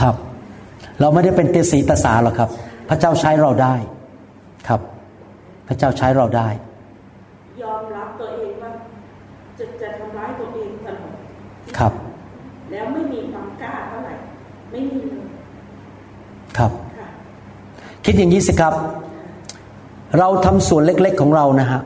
[0.00, 0.14] ครับ
[1.00, 2.50] เราไม่ได้เป็นเตสีตาสาหรอกครับ
[2.88, 3.74] พระเจ้าใช้เราได้
[4.68, 4.80] ครับ
[5.68, 6.48] พระเจ้าใช้เราได้
[7.62, 8.70] ยอมรับตัวเองว่า
[9.58, 11.14] จะจะทำร้ายตัวเองตลอด
[11.78, 11.92] ครับ
[12.70, 14.14] แล้วไม่มีความกล้าเท่าไหร่
[14.72, 15.27] ไม่มีเลย
[16.56, 16.72] ครับ
[18.04, 18.74] คิดอย่างนี้สิครับ
[20.18, 21.80] เราทำส่วนเล็กๆของเรานะฮะ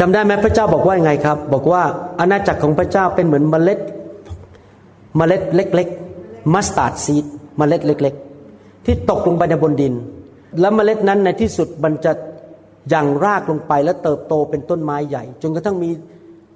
[0.00, 1.82] จำได้ไหมพระเจ้าบอกว่ายังไงครับ บอกว่า
[2.20, 3.80] อาณาจักรของพระเจ้าเป็นเหมือนเมล็ด
[5.16, 7.24] เมล็ดเล็กๆ mustard seed
[7.58, 8.14] เมล็ดเล็ก
[8.50, 9.94] ๆ ที่ตกลงไปในบนดิน
[10.60, 12.12] แล้วเมล็ดนั้นในที่สุดมันจะ
[12.92, 15.90] หยั่งรากลงไปและเติบโตเป็นต้นไม้ใหญ่ จนกระทั่งมี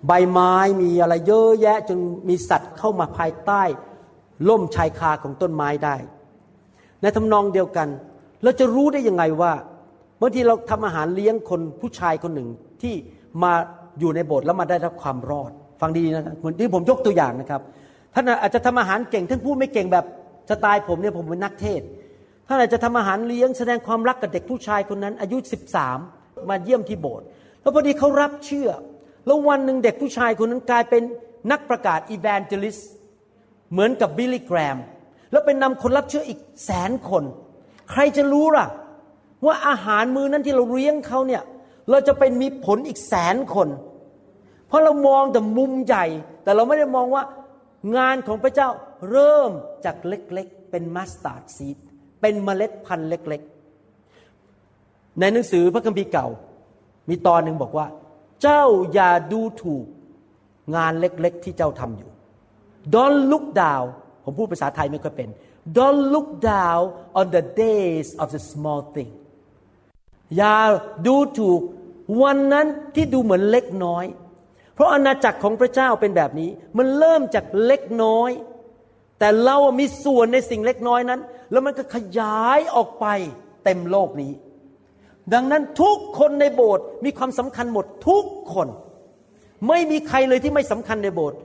[0.07, 3.63] ใบไม้มีอะไรเยอะแยะ จนมีสัตว์เข้ามาภายใต้
[4.49, 5.97] ล่มชายคาของต้นไม้ได้
[7.03, 7.89] ในทำนองเดียวกัน
[8.43, 9.53] เราจะรู้ได้ยังไงว่า
[10.21, 12.49] บางทีเราทำอาหารเลี้ยงคนผู้ชายคนหนึ่ง
[12.83, 12.95] ที่
[13.43, 13.53] มา
[14.01, 17.61] อยู่ในโบสถ์แล้วมาได้รับความรอด ฟังดีๆนะเหมือนที่ผมยกตัวอย่างนะครับ
[18.15, 20.05] ท่านอาจจะทำอาหารเก่งท่านพูดไม่เก่งแบบ
[20.51, 21.83] สไตล์ผมเนี่ยผมเป็นนักเทศ
[22.49, 25.37] ท่านอาจจะทำอาหารเลี้ยงแสดงความรักกับเด็กผู้ชายคนนั้น อายุ
[25.93, 27.27] 13 มาเยี่ยมที่โบสถ์
[27.61, 28.69] แล้วพอดีเขารับเชื่อ
[29.27, 31.03] แล้ววันหนึ่งเด็กผู้ชายคนนั้นกลายเป็น
[31.53, 32.79] นักประกาศ evangelist
[33.73, 34.79] เหมือนกับ Billy Graham
[35.31, 37.25] แล้วเป็นนำคนรับเชื่ออีกแสนคน
[37.91, 38.67] ใครจะรู้ล่ะ
[39.47, 41.43] ว่าอาหารมือนั้นที่เราเลี้ยงเขาเนี่ย
[41.91, 43.69] เราจะเป็นมีผลอีกแสนคน
[44.69, 46.07] เพราะเรามองแต่มุมใหญ่
[46.45, 47.23] แต่เราไม่ได้มองว่า
[47.97, 48.69] งานของพระเจ้า
[49.11, 49.51] เริ่ม
[49.85, 51.77] จากเล็กๆ เป็น mustard seed
[52.21, 56.29] เป็นเมล็ดพันธุ์เล็กๆ ในหนังสือพระคัมภีร์เก่า
[57.09, 57.87] มีตอนหนึ่งบอกว่า
[58.43, 59.87] เจ้าอย่าดูถูก
[60.77, 62.11] งานเล็กๆ ที่เจ้าทำอยู่
[62.95, 63.87] Don't look down
[64.27, 65.29] ผมพูดภาษาไทยไม่ค่อยเป็น
[65.77, 66.83] Don't look down
[67.19, 69.11] on the days of the small thing
[70.37, 70.57] อย่า
[71.07, 71.61] ดูถูก
[72.23, 74.05] วันนั้นที่ดูเหมือนเล็กน้อย
[74.75, 78.31] เพราะอาณาจักรของพระเจ้าเป็นแบบนี้ มันเริ่มจากเล็กน้อย
[79.19, 81.21] แต่เรามีส่วนในสิ่งเล็กน้อยนั้น
[81.53, 83.07] แล้วมันก็ขยายออกไป
[83.65, 84.33] เต็มโลกนี้
[85.35, 88.25] ดังนั้นทุกคนในโบสถ์มีความสำคัญหมดทุก
[88.55, 88.69] คน
[89.69, 91.39] ไม่มีใครเลยที่ไม่สำคัญในโบสถ์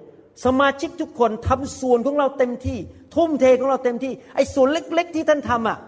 [0.45, 2.77] สมาชิกทุกคนทำส่วนของเราเต็มที่
[3.15, 5.79] ทุ่มเทของเราเต็มที่ไอ้ส่วนเล็ก ๆ ที่ท่านทำอะ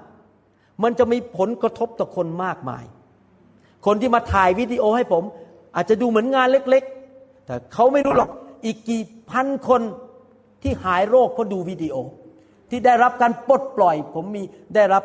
[0.83, 2.83] มันจะมีผลกระทบต่อคนมากมาย
[3.85, 5.23] คนที่มาถ่ายวิดีโอให้ผม
[5.75, 6.83] อาจจะดูเหมือนงานเล็ก
[7.15, 8.29] ๆ แต่เขาไม่รู้หรอก
[8.65, 9.81] อีกกี่พันคน
[10.63, 11.95] ที่หายโรคเพราะดูวิดีโอ
[12.69, 14.43] ที่ได้รับการปลดปล่อย ผมมี
[14.75, 15.03] ได้รับ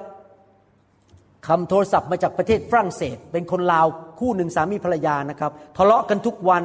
[1.47, 3.87] คำโทรศัพท์มาจากประเทศฝรั่งเศส เป็นคนลาว
[4.21, 6.63] คู่หนึ่งสามีภรรยานะครับ ทะเลาะกันทุกวัน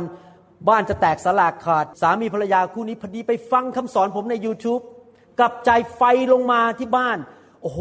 [0.70, 4.82] บ้านจะแตกสลากขาด สามีภรรยาคู่นี้พอดีไปฟังคำสอนผมใน YouTube
[5.40, 6.02] กลับใจไฟ
[6.34, 7.18] ลงมาที่บ้าน
[7.62, 7.80] โอ้โห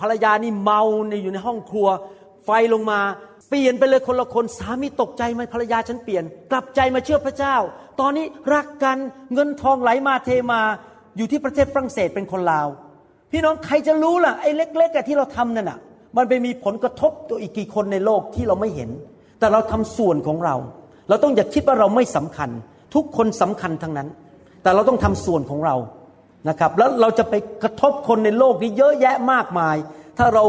[0.00, 1.88] ภรรยานี่เมาในอยู่ในห้องครัว
[2.44, 3.00] ไฟลงมา
[3.48, 7.56] เปลี่ยนไปเลยคนละคนสามีตกใจไหมภรรยาฉันเปลี่ยน กลับใจมาเชื่อพระเจ้า
[8.00, 8.96] ตอนนี้รักกัน
[9.34, 10.60] เงินทองไหลมาเทมา
[11.16, 12.68] อยู่ที่ประเทศฝรั่งเศสเป็นคนลาว
[13.30, 15.78] พี่น้องใครจะรู้ล่ะไอ้เล็กๆที่เราทำนั่นน่ะ
[16.16, 18.90] มันไปมีผลกระทบตัวอีกกี่คนในโลกที่เราไม่เห็น
[19.38, 20.56] แต่เราทำส่วนของเรา
[21.08, 22.50] เราต้องอย่าคิดว่าเราไม่สำคัญ
[22.94, 24.08] ทุกคนสำคัญทั้งนั้น
[24.62, 25.76] แต่เราต้องทำส่วนของเรา
[26.48, 29.76] นะครับ แล้วเราจะไปกระทบคนในโลกนี้เยอะแยะมากมาย
[30.18, 30.44] ถ้าเรา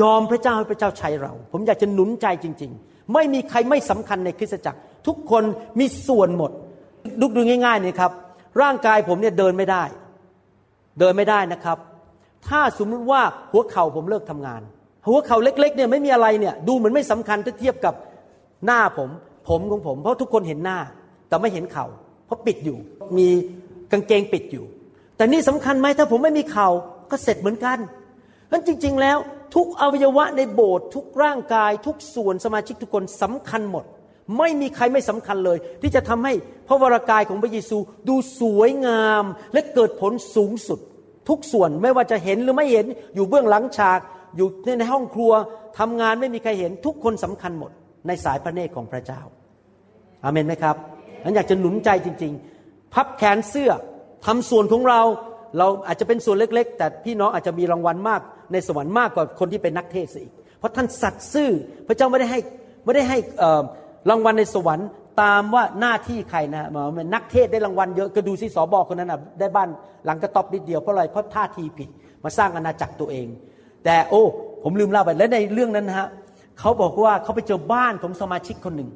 [0.00, 5.42] ยอมพระเจ้าให้พระเจ้าใช้เรา ผมอยากจะหนุนใจจริง ๆ ไม่มีใครไม่สำคัญในคริสตจักร ทุกคน
[5.80, 6.50] มีส่วนหมด
[7.20, 8.12] ดูดูง่ายๆนี่ครับ
[8.62, 9.84] ร่างกายผมเนี่ยเดินไม่ได้
[10.98, 11.78] เดินไม่ได้นะครับ
[12.48, 14.62] ถ้าสมมติว่าหัวเข่าผมเลิกทำงาน
[15.08, 17.94] หัวเข่าเล็กๆเนี่ยไม่มีอะไรเนี่ยดูเหมือนไม่สำคัญถ้าเทียบกับ
[18.66, 19.10] หน้าผม
[19.48, 20.78] ผมของผม เพราะทุกคนเห็นหน้า
[21.28, 21.86] แต่ไม่เห็นเข่า
[22.26, 22.78] เพราะปิดอยู่
[23.18, 23.28] มี
[23.92, 24.64] กางเกงปิดอยู่
[25.16, 26.68] แต่นี่สำคัญไหมถ้าผมไม่มีเข่า
[27.10, 27.78] ก็เสร็จเหมือนกัน
[28.50, 29.18] นั้นจริง ๆ แล้ว
[29.54, 33.84] ทุกอวัยวะในโบสถ์ทุกร่างกาย ทุกส่วนสมาชิกทุกคนสำคัญหมด
[34.38, 36.32] ไม่มีใครไม่สำคัญเลย ที่จะทำให้
[36.68, 37.78] พระวรากายของพระเยซู
[38.08, 40.78] ดูสวยงามและเกิดผลสูงสุด
[41.28, 44.00] ทุกส่วนไม่ว่าจะเห็นหรือไม่เห็นอยู่เบื้องหลังฉาก
[44.36, 45.32] อยู่ในห้องครัว
[45.78, 47.70] ทำงานไม่มีใครเห็นทุกคนสำคัญหมด
[48.06, 49.20] ในสายพระเนตรของพระเจ้า
[50.24, 50.76] อาเมนไหมครับ
[51.24, 52.32] นั้นอยากจะหนุนใจจริง
[52.64, 53.70] ๆ พับแขนเสื้อ
[54.26, 55.00] ทำส่วนของเรา
[55.58, 58.20] เราอาจจะเป็นส่วนเล็ก ๆ แต่พี่น้องอาจจะมีรางวัลมาก
[58.52, 61.50] ในสวรรค์มากกว่าคนที่เป็นนักเทศอีก เพราะท่านสัตย์ซื่อ
[61.88, 62.40] พระเจ้าไม่ได้ให้
[62.84, 63.18] ไม่ได้ให้
[64.10, 64.88] รางวัลในสวรรค์
[65.22, 69.68] ตามว่าหน้าที่ใครนะมือนนักเทศได้รางวัลเยอะก็ดูสิสอบอคนนั้นนะได้บ้าน
[70.04, 71.88] หลังกระต๊อบนิดเดียวเพราะอะไรเพราะท่าทีผิด
[72.24, 73.26] มาสร้างอาณาจักรตัวเอง
[73.84, 74.22] แต่โอ้
[74.62, 76.08] ผมลืมเล่าไปและในเรื่องนั้นนะฮะ
[76.58, 78.90] เขาบอกว่าเขาไปเจอบ้านของสมาชิกคนหนึ่ง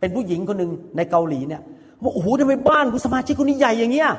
[0.00, 1.62] เป็นผู้หญิงคนหนึ่งในเกาหลีเนี่ย
[2.04, 4.10] บอกโอ้โหทำไมบ้านของสมาชิกคนนี้ใหญ่อย่างเงี้ย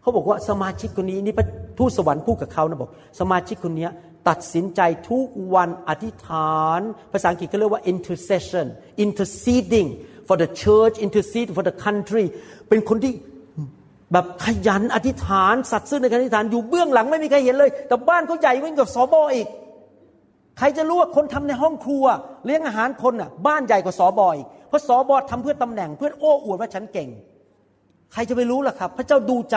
[0.00, 1.46] เขาบอกว่าสมาชิกคนนี้นี่พระ
[1.78, 2.90] ทูตสวรรค์พูดกับเขานะบอก
[3.20, 3.88] สมาชิกคนนี้
[4.28, 6.80] ตัดสินใจทุกวันอธิษฐาน
[7.12, 8.66] ภาษาอังกฤษเขาเรียกว่า intercession
[9.04, 9.88] interceding
[10.26, 12.24] for the church intercede for the country
[12.68, 13.12] เป็นคนที่
[14.12, 19.46] แบบขยันอธิษฐาน สัตย์ซื่อในการอธิษฐานอยู่เบื้องหลังไม่มีใครเห็นเลย แต่บ้านเขาใหญ่ยิ่งกว่าสอบออีก
[20.58, 22.04] ใครจะรู้ว่าคนทำในห้องครัว
[22.44, 27.08] เลี้ยงอาหารคนอะ บ้านใหญ่กว่าสอบออีกเพราะสอบอทำเพื่อตำแหน่งเพื่อโอ้อวดว่าฉันเก่ง
[28.12, 29.56] ใครจะไปรู้ล่ะครับ พระเจ้าดูใจ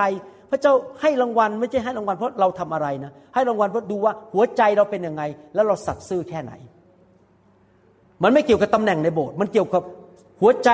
[0.51, 5.23] พระเจ้าให้รางวัลไม่ใช่ให้รางวัลเพราะเราทำอะไรนะ ให้รางวัลเพราะดูว่าหัวใจเราเป็นยังไง
[5.55, 6.53] แล้วเราสัตย์ซื่อแค่ไหน
[8.23, 9.83] มันไม่เกี่ยวกับตำแหน่งในโบสถ์มันเกี่ยวกับ
[10.41, 10.69] หัวใจ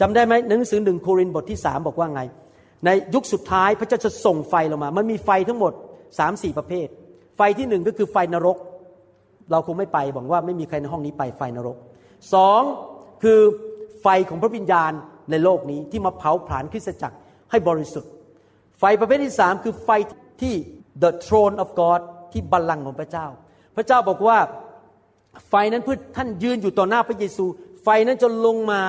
[0.00, 2.22] จำได้ไหมหนังสือหนึ่งโครินธ์บทที่สามบอกว่าไง
[2.84, 5.72] ในยุคสุดท้ายพระเจ้าจะส่งไฟลงมา มันมีไฟทั้งหมด
[6.18, 6.88] สามสี่ประเภท
[7.36, 8.56] ไฟที่หนึ่งก็คือไฟนรก
[9.50, 11.76] เราคงไม่ไปหวังว่าไม่มีใครในห้องนี้ไปไฟนรก
[12.34, 12.62] สอง
[13.22, 13.40] คือ
[14.02, 14.92] ไฟของพระวิญญาณ
[15.30, 17.16] ในโลกนี้ที่มาเผาผลาญคริสตจักร
[17.50, 18.10] ให้บริสุทธิ์
[18.78, 19.90] ไฟประเภทที่สามคือไฟ
[20.42, 20.54] ที่
[21.02, 22.00] the throne of God
[22.32, 23.26] ที่บัลลังก์ของพระเจ้า
[23.76, 24.38] พระเจ้าบอกว่า
[25.48, 27.44] ไฟนั้นเพื่อท่านยืนอยู่ต่อหน้าพระเยซู
[27.82, 28.82] ไฟนั้นจะลงมา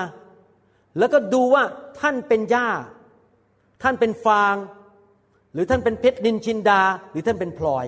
[0.98, 1.64] แล้วก็ดูว่า
[2.00, 2.68] ท่านเป็นหญ้า
[3.84, 4.56] ท่านเป็นฟาง
[5.54, 6.82] หรือท่านเป็นเพชรนินชินดา
[7.12, 7.86] หรือท่านเป็นพลอย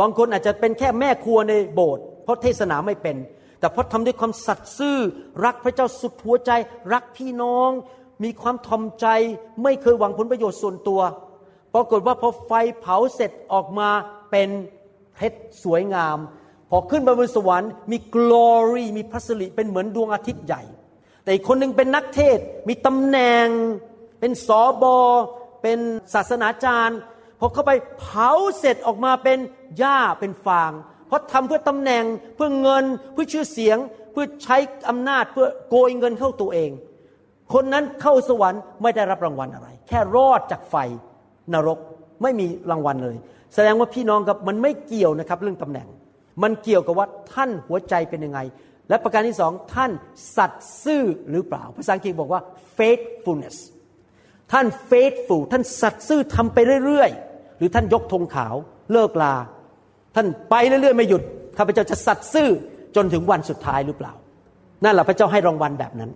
[0.00, 3.16] บางคนอาจจะเป็นแค่แม่ครัวในโบสถ์เพราะเทศนาไม่เป็น
[3.60, 4.98] แต่เพราะทำด้วยความสัตย์ซื่อ
[5.44, 6.50] รักพระเจ้าสุดหัวใจ
[6.92, 7.70] รักพี่น้อง
[8.24, 9.06] มีความทอมใจ
[9.62, 11.00] ไม่เคยหวังผลประโยชน์ส่วนตัว
[11.74, 13.88] ปรากฏว่าพอไฟเผาเสร็จออกมา
[14.30, 14.48] เป็น
[15.14, 16.18] เพชรสวยงาม
[16.70, 20.62] พอขึ้นไปบนสวรรค์มี glory มีพระสิริเป็นเหมือนดวงอาทิตย์ใหญ่
[21.22, 22.38] แต่อีกคนหนึ่งเป็นนักเทศ
[22.68, 23.46] มีตำแหน่ง
[24.20, 24.96] เป็นสอบอ
[25.62, 25.78] เป็น
[26.14, 26.98] ศาสนาจารย์
[27.40, 29.38] พอเข้าไปเผาเสร็จออกมาเป็น
[29.78, 30.72] หญ้าเป็นฟาง
[31.06, 32.04] เพราะทำเพื่อตำแหน่ง
[32.34, 33.78] เพื่อเงินเพื่อชื่อเสียง
[34.12, 34.56] เพื่อใช้
[34.88, 36.70] อำนาจเพื่อโกยเงินเข้าตัวเอง
[37.54, 40.76] คนนั้นเข้าสวรรค์ไม่ได้รับรางวัลอะไร แค่รอดจากไฟ
[41.54, 41.78] นรก
[42.22, 43.16] ไม่มีรางวัลเลย
[43.54, 45.88] แสดงว่าพี่น้องครับมันไม่เกี่ยวนะครับเรื่องตำแหน่ง
[46.42, 48.40] มันเกี่ยวกับว่าท่านหัวใจเป็นยังไง
[48.88, 49.90] และประการที่สองท่าน
[50.36, 52.40] สัตย์ซื่อหรือเปล่า ภาษาอังกฤษบอกว่า
[52.76, 53.56] faithfulness
[54.52, 58.54] ท่าน faithful ท่านสัตย์ซื่อทำไปเรื่อยๆ หรือท่านยกธงขาว
[58.92, 59.34] เลิกลา
[60.14, 61.22] ท่านไปเรื่อยๆไม่หยุด
[61.58, 62.48] ข้าพเจ้าจะสัตย์ซื่อ
[62.96, 64.12] จนถึงวันสุดท้ายหรือเปล่า
[64.84, 66.10] นั่นแหละพระเจ้าให้รางวัลแบบนั้น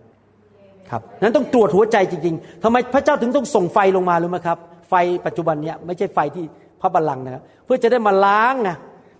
[0.90, 4.94] ครับนั้นต้องตรวจหัวใจจริงๆทำไมพระเจ้าถึงต้องส่งไฟลงมาหรู้ไหมครับ ไฟ
[5.26, 6.44] ปัจจุบันเนี้ยไม่ใช่ไฟที่
[6.80, 8.76] พระบัลลังก์นะครับเพื่อจะได้มาล้างนะ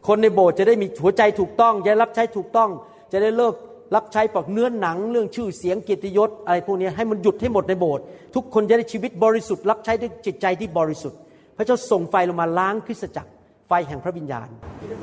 [0.09, 2.71] คนในโบสถ์จะได้มีหัวใจถูกต้องจะได้รับใช้ถูกต้อง
[3.13, 3.55] จะได้เลิก
[3.95, 8.05] รับใช้ปอกเนื้อหนังเรื่องชื่อเสียงเกียรติยศอะไรพวกนี้ให้มันหยุดให้หมดในโบสถ์
[8.35, 11.19] ทุกคนจะได้ชีวิตบริสุทธิ์รับใช้ด้วยจิตใจที่บริสุทธิ์
[11.57, 13.31] พระเจ้าส่งไฟลงมาล้างคริสตจักร
[13.69, 14.49] ไฟแห่งพระวิญญาณ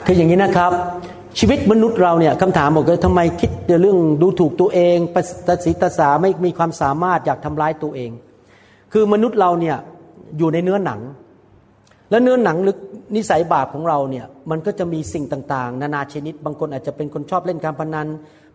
[0.05, 0.72] คืออย่างนี้นะครับ
[1.39, 3.51] ชีวิตมนุษย์เราเนี่ยคำถามบอกว่าทำไมคิด
[3.82, 8.11] เรื่องดูถูกตัวเองประตสีตาสาไม่มีความสามารถอยากทำร้ายตัวเอง
[8.93, 9.78] คือมนุษย์เราเนี่ย
[10.38, 10.99] อยู่ในเนื้อหนัง
[12.09, 12.76] แล้วเนื้อหนังหรือ
[13.16, 18.07] นิสัยบาปของเราเนี่ยมันก็จะมีสิ่งต่าง ๆ นานาชนิด บางคนอาจจะเป็นคนชอบเล่นการพนัน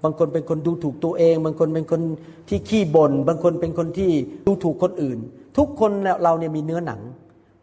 [0.04, 2.00] บางคนเป็นคนดูถูกตัวเอง บางคนเป็นคน
[2.48, 4.10] ที่ขี้บน่นบางคนเป็นคนที่
[4.46, 5.18] ดูถูกคนอื่น
[5.56, 5.90] ทุกคน
[6.22, 7.00] เราเนี่ยมีเนื้อหนัง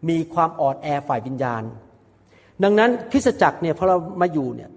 [0.09, 1.63] มีความอ่อนแอฝ่ายวิญญาณ
[2.63, 4.69] ดังนั้นคริสตจักรเนี่ยพอเรามาอยู่เนี่ย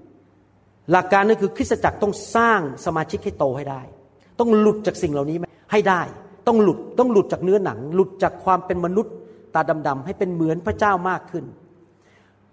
[0.91, 3.83] หลักการนั่นคือคริสตจักรต้องสร้างสมาชิกให้โตให้ได้
[4.41, 5.37] ต้องหลุดจากสิ่งเหล่านี้
[5.73, 6.03] ให้ได้
[6.47, 9.15] ต้องหลุดต้องหลุดจากเนื้อหนัง หลุดจากความเป็นมนุษย์
[9.55, 11.45] ตาดำๆให้เป็นเหมือนพระเจ้ามากขึ้น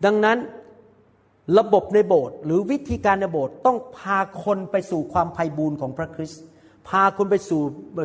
[0.05, 0.37] ดังนั้น
[1.59, 6.43] ระบบในโบสถ์หรือวิธีการในโบสถ์ต้องพาคนไปสู่ความไพ่บูรณ์ของพระคริสต์
[6.87, 7.61] พาคนไปสู่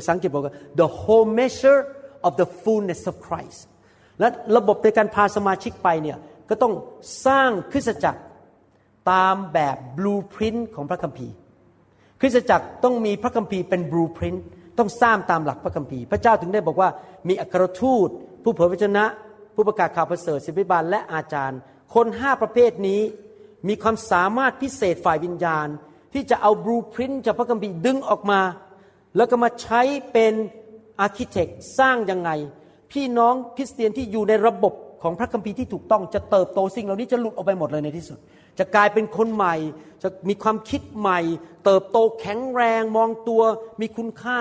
[0.08, 1.80] สังเกตบอกว่า the whole measure
[2.26, 3.60] of the fullness of Christ
[4.18, 6.18] และระบบในการพาสมาชิกไปเนี่ย
[6.48, 6.74] ก็ต้อง
[7.26, 8.20] สร้างคริสตจักร
[9.10, 11.34] ตามแบบ blueprint ของพระคัมภีร์
[12.20, 14.40] คริสตจักรต้องมีพระคัมภีร์เป็น blueprint
[14.78, 16.88] ต้องสร้างตามหลักพระคัมภีร์ พระเจ้าถึงได้บอกว่า
[17.28, 18.08] มีอัครทูต
[18.42, 19.04] ผู้เผยพระวจนะ
[19.54, 21.58] ผู้ประกาศข่าวประเสริฐศิษยาภิบาลและอาจารย์
[21.94, 23.00] คนห้าประเภทนี้
[23.68, 25.68] มีความสามารถพิเศษฝ่ายวิญญาณ
[26.12, 28.40] ที่จะเอา blueprint จากพระคัมภีร์ดึงออกมา
[29.16, 29.82] แล้วก็มาใช้
[30.12, 30.34] เป็น
[31.00, 32.30] architect สร้างยังไง
[32.92, 38.18] พี่น้องคริสเตียนที่อยู่ในระบบ ของพระคัมภีร์ที่ถูกต้องจะเติบโตสิ่งเหล่านี้จะหลุดออกไปหมดเลยในที่สุด
[38.58, 39.54] จะกลายเป็นคนใหม่
[40.02, 41.20] จะมีความคิดใหม่
[41.64, 43.42] เติบโตแข็งแรงมองตัว
[43.80, 44.40] มีคุณค่า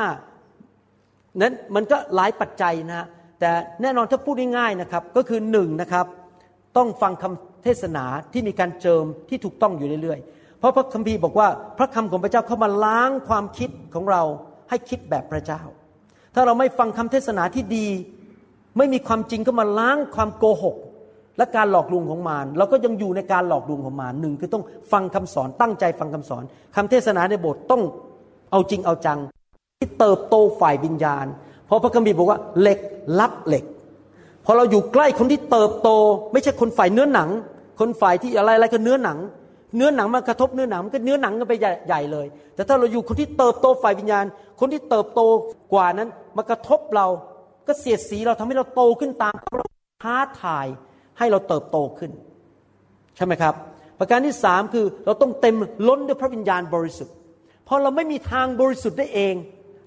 [1.42, 3.08] นั้นมันก็หลายปัจจัยนะ
[3.40, 3.52] แต่
[3.82, 6.06] แน่นอนถ้าพูดง่ายๆนะครับ ก็คือหนึ่งนะครับ
[6.78, 8.04] ต้องฟังคำเทศนา
[8.34, 11.48] ที่มีการเจิมที่ถูกต้องอยู่เรื่อยๆ เพราะพระคัมภีร์บอกว่า
[11.78, 14.24] พระคำของพระเจ้าเข้ามาล้างความคิดของเรา
[14.70, 15.62] ให้คิดแบบพระเจ้า
[16.36, 17.88] ถ้าเราไม่ฟังคำเทศนาที่ดี
[18.78, 20.76] ไม่มีความจริงก็มาล้างความโกหก
[21.38, 26.44] และการหลอกลวงของมารเราก็ยังอยู่ในการหลอกลวงของมารหนึ่งคือต้องฟังคำสอนตั้งใจฟังคำสอน
[26.76, 27.82] คำเทศนาในโบสถ์ต้อง
[28.52, 29.20] เอาจริงเอาจัง
[29.80, 31.26] ที่เติบโตฝ่ายวิญญาณ
[31.66, 32.80] เพราะพระคัมภีร์บอกว่าเหล็ก
[33.20, 33.66] รับเหล็ก
[34.46, 35.90] พอเราอยู่ใกล้คนที่เติบโต
[36.32, 37.30] ไม่ใช่คนฝ่ายเนื้อหนัง
[37.80, 39.18] คนฝ่ายที่อะไรอะไรก็เนื้อหนัง
[39.76, 41.54] เนื้อหนังมากระทบเนื้อหนังมันก็เนื้อหนังกันไป
[41.88, 44.26] ใหญ่เลย แต่ถ้าเราอยู่คนที่เติบโตฝ่ายวิญญาณ
[44.60, 45.22] คนที่เติบโต
[45.74, 47.08] กว่านั้นมากระทบเรา
[47.68, 49.66] ก็เสียดสีเราทำให้เราโตขึ้นตามเรา
[50.04, 50.68] ท้าทาย
[51.18, 52.12] ให้เราเติบโตขึ้น
[53.16, 53.54] ใช่ไหมครับ
[54.00, 55.56] ประการที่สามคือเราต้องเต็ม
[55.88, 57.16] ล้นด้วยพระวิญญาณบริสุทธิ์
[57.66, 59.36] เพราะเราไม่มีทางบริสุทธิ์ได้เอง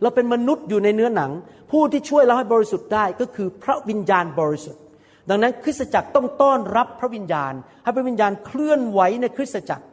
[0.03, 1.31] เราเป็นมนุษย์อยู่ในเนื้อหนัง
[1.71, 4.83] ผู้ที่ช่วยเราให้บริสุทธิ์ได้ก็คือพระวิญญาณบริสุทธิ์
[5.31, 7.53] ดังนั้นคริสตจักรต้องต้อนรับพระวิญญาณ
[7.83, 9.85] ให้พระวิญญาณเคลื่อนไหวในคริสตจักร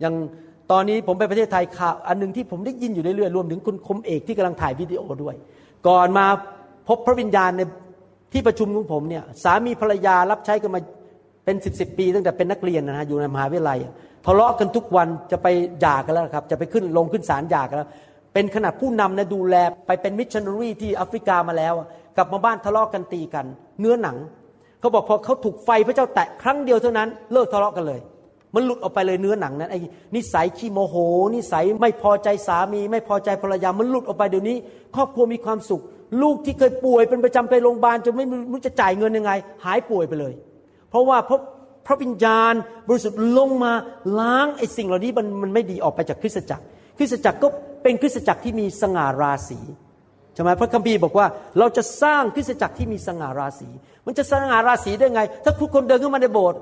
[0.00, 0.14] อย่าง
[0.70, 5.34] ตอนนี้ผมไปประเทศไทยข่าวอันหนึ่งที่ผมได้ยินอยู่เรื่อยๆรวมถึงคุณคมเอกที่กำลังถ่ายวิดีโอด้วย
[5.88, 6.26] ก่อนมา
[6.88, 7.60] พบพระวิญญาณใน
[8.32, 10.80] ที่ประชุมของผมเนี่ยสามีภรรยารับใช้กันมา
[11.44, 13.78] เป็นสิบสิบปี ตั้งแต่เป็นนักเรียนนะฮะอยู่ในมหาวิทยาลัย
[14.26, 15.46] ทะเลาะกันทุกวันจะไป
[15.80, 17.88] หย่ากันแล้วครับ จะไปขึ้นลงขึ้นศาลหย่ากันแล้ว
[18.34, 19.54] เป็นขนาดผู้นำนะดูแล
[19.86, 21.74] ไปเป็นมิชชันนารีที่แอฟริกามาแล้ว
[22.16, 23.46] กลับมาบ้านทะเลาะกันตีกัน
[23.80, 24.16] เนื้อหนัง
[24.80, 28.00] เขาบอกพอเขาถูกไฟพระเจ้าแตะครั้งเดียวเท่านั้นเลิกทะเลาะกันเลย
[28.54, 29.80] มันหลุดออกไปเลยเนื้อหนังนั้นไอ้
[30.14, 30.96] นิสัยขี้โมโห
[31.34, 34.56] นิสัยไม่พอใจสามี ไม่พอใจภรรยามันหลุดออกไปเดี๋ยวนี้
[34.94, 35.82] ครอบครัวมีความสุข
[36.22, 39.32] ลูกที่เคยป่วยเป็นประจำไปโรงพยาบาลจนไม่รู้จะจ่ายเงินยังไง
[39.64, 40.34] หายป่วยไปเลย
[40.90, 41.38] เพราะว่าพระ
[41.86, 42.54] พระวิญญาณ
[42.88, 43.72] บริสุทธิ์ลงมา
[44.20, 46.64] ล้างไอ้สิ่งเหล่านี้มันมันไม่ดีออกไปจากคริสตจักร
[46.98, 47.48] คริสตจักรก็
[47.82, 49.58] เป็นคริสตจักรที่มีสง่าราศี
[50.34, 51.26] ใช่ไหมพระคัมภีร์บอกว่า
[51.58, 53.68] เราจะสร้างคริสตจักรที่มีสง่าราศี
[54.06, 56.60] มันจะสง่าราศีได้ไง ถ้าทุกคนเดินเข้ามาในโบสถ์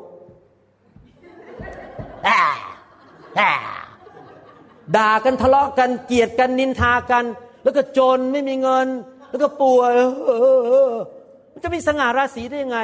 [4.97, 7.25] ด่ากันทะเลาะกันเกลียดกันนินทากัน
[7.63, 8.87] แล้วก็จนไม่มีเงิน
[9.31, 9.93] แล้วก็ป่วย
[11.53, 12.79] มันจะมีสง่าราศีได้ยังไง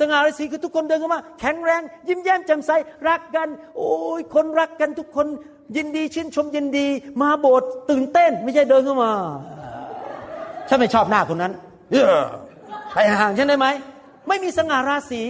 [0.00, 2.70] สง่าราศีคือทุกคนเดินเข้ามา แข็งแรง ยิ้มแย้มแจ่มใส
[3.08, 5.26] รักกัน โอ้ยคนรักกันทุกคน
[5.76, 6.86] ยินดีชื่นชมยินดี
[7.22, 9.12] มาโบสถ์ตื่นเต้น ไม่ใช่เดินเข้ามา
[10.68, 11.52] ฉันไม่ชอบหน้าคนนั้น
[12.94, 13.66] ไปห่างฉันได้ไหม
[14.28, 15.22] ไม่มีสง่าราศี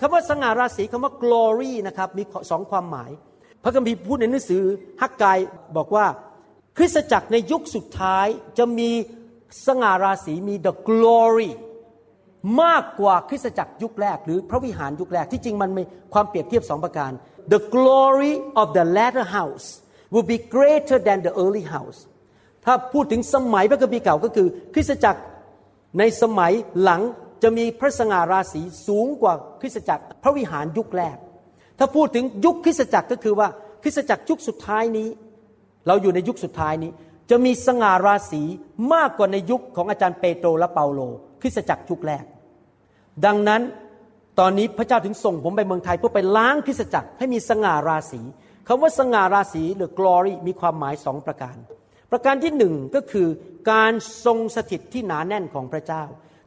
[0.00, 3.10] คำว่าสง่าราศีคำว่า glory นะครับมีสองความหมาย
[3.62, 4.62] พระคัมภีร์พูดในหนังสือ
[5.02, 5.38] ฮักกาย
[5.76, 6.06] บอกว่า
[6.76, 8.26] คริสตจักรในยุคสุดท้าย
[8.58, 8.90] จะมี
[9.66, 11.52] สง่าราศีมี the glory
[12.62, 15.82] มากกว่าคริสตจักรยุคแรก หรือพระวิหารยุคแรกที่จริงมันมี
[16.12, 17.12] ความเปรียบเทียบสองประการ
[17.52, 19.66] the glory of the latter house
[20.12, 21.98] will be greater than the early house
[22.64, 25.20] ถ้าพูดถึงสมัยพระคัมภีร์เก่าก็คือ คริสตจักร
[25.98, 27.00] ในสมัยหลัง
[27.42, 31.16] จะมีพระสง่าราศีสูงกว่าคริสตจักรพระวิหารยุคแรก
[31.78, 33.48] ถ้าพูดถึงยุคคริสตจักรก็คือว่า
[33.82, 35.08] คริสตจักรยุคสุดท้ายนี้
[35.86, 36.90] เราอยู่ในยุคสุดท้ายนี้
[37.30, 38.42] จะมีสง่าราศี
[38.94, 41.00] มากกว่าในยุคของอาจารย์เปโตรและเปาโล
[41.40, 42.24] คริสตจักรยุคแรก
[43.26, 43.62] ดังนั้น
[44.38, 48.20] ตอนนี้พระเจ้าถึงส่งผมไปเมืองไทยเพื่อไปล้างคริสตจักรให้มีสง่าราศี
[48.66, 51.56] คำว่าสง่าราศีหรือ glory มีความหมายสองประการ
[52.10, 53.28] ประการที่หนึ่งก็คือ
[53.70, 53.92] การ
[54.24, 56.02] ทรงสถิตที่หนาแน่นของพระเจ้า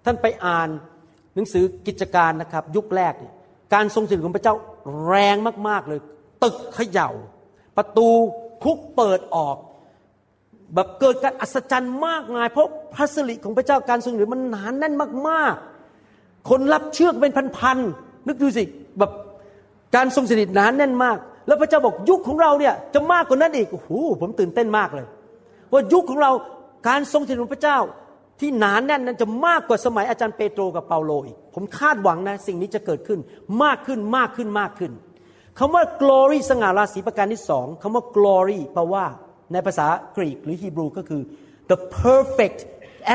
[0.06, 0.70] ท่านไปอ่าน
[1.36, 3.34] หนังสือกิจการนะครับยุคแรกเนี่ย
[3.74, 4.56] การทรงสถิตของพระเจ้า
[5.08, 5.36] แรง
[5.68, 6.00] มากๆเลย
[6.44, 7.10] ตึกเขย่า
[7.78, 8.10] ประตู
[8.64, 9.58] คุกเปิดออก
[10.76, 14.94] แบบเกิดการอัศจรรย์มากมาย เพราะพระสิริของพระเจ้าการทรงสถิตมันหนานแน่น
[15.30, 18.64] มากๆ คนรับเชื่อเป็นพันๆนึกดูสิ
[19.00, 19.12] แบบ
[19.96, 21.18] การทรงสถิตหนานแน่นมาก
[21.48, 23.90] แล้วพระเจ้าบอกยุคของเราเนี่ยจะมากกว่านั้นอีกโอ้โห
[24.22, 25.08] ผมตื่นเต้นมากเลย
[25.72, 26.32] ว่ายุคของเรา
[26.88, 27.78] การทรงสถิตของพระเจ้า
[28.40, 33.20] ที่หนานแน่นนั้นจะมากกว่าสมัยอาจารย์เปโตรกับเปาโลอีก ผมคาดหวังนะสิ่งนี้จะเกิดขึ้น
[33.64, 34.92] มากขึ้นมากขึ้นมากขึ้น
[35.60, 39.06] คำว่า glory สง่าราศีประการที่สองคำว่า glory แปลว่า
[39.54, 39.88] ในภาษา
[40.18, 41.22] กรีกหรือฮีบรูก็คือ
[41.72, 42.60] the perfect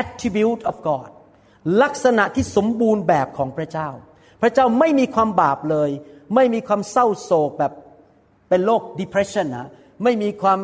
[0.01, 1.09] attribute of God
[1.81, 3.89] ลักษณะที่สมบูรณ์แบบของพระเจ้า
[4.41, 5.89] พระเจ้าไม่มีความบาปเลย
[6.35, 7.73] ไม่มีความเศร้าโศกแบบ
[8.49, 9.67] เป็นโรค depression นะ
[10.03, 10.59] ไม่มีความ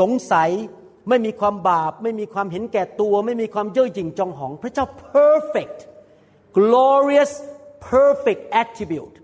[0.00, 0.50] สงสัย
[1.08, 5.78] ไม่มีความบาป ไม่มีความเห็นแก่ตัว ไม่มีความเย่อหยิ่งจองหอง พระเจ้า perfect
[6.58, 7.32] glorious
[7.90, 9.16] perfect attribute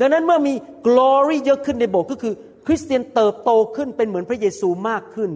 [0.00, 0.54] ดังนั้นเมื่อมี
[0.86, 2.34] glory เยอะขึ้นในโบสถ์ก็คือ
[2.66, 5.30] คริสเตียนเติบโตขึ้นเป็นเหมือนพระเยซูมากขึ้น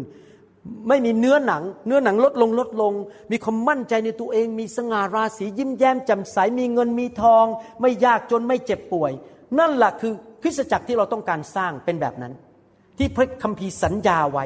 [0.89, 2.93] ไม่มีเนื้อหนัง เนื้อหนังลดลงลดลง
[3.31, 7.45] มีความมั่นใจในตัวเอง มีสง่าราศียิ้มแย้มแจ่มใสมีเงินมีทอง
[7.81, 9.13] ไม่ยากจนไม่เจ็บป่วย
[9.59, 10.13] นั่นแหละคือ
[10.43, 12.33] คริสตจักรที่เราต้องการสร้างเป็นแบบนั้น
[12.99, 14.45] ที่พระคัมภีร์สัญญาไว้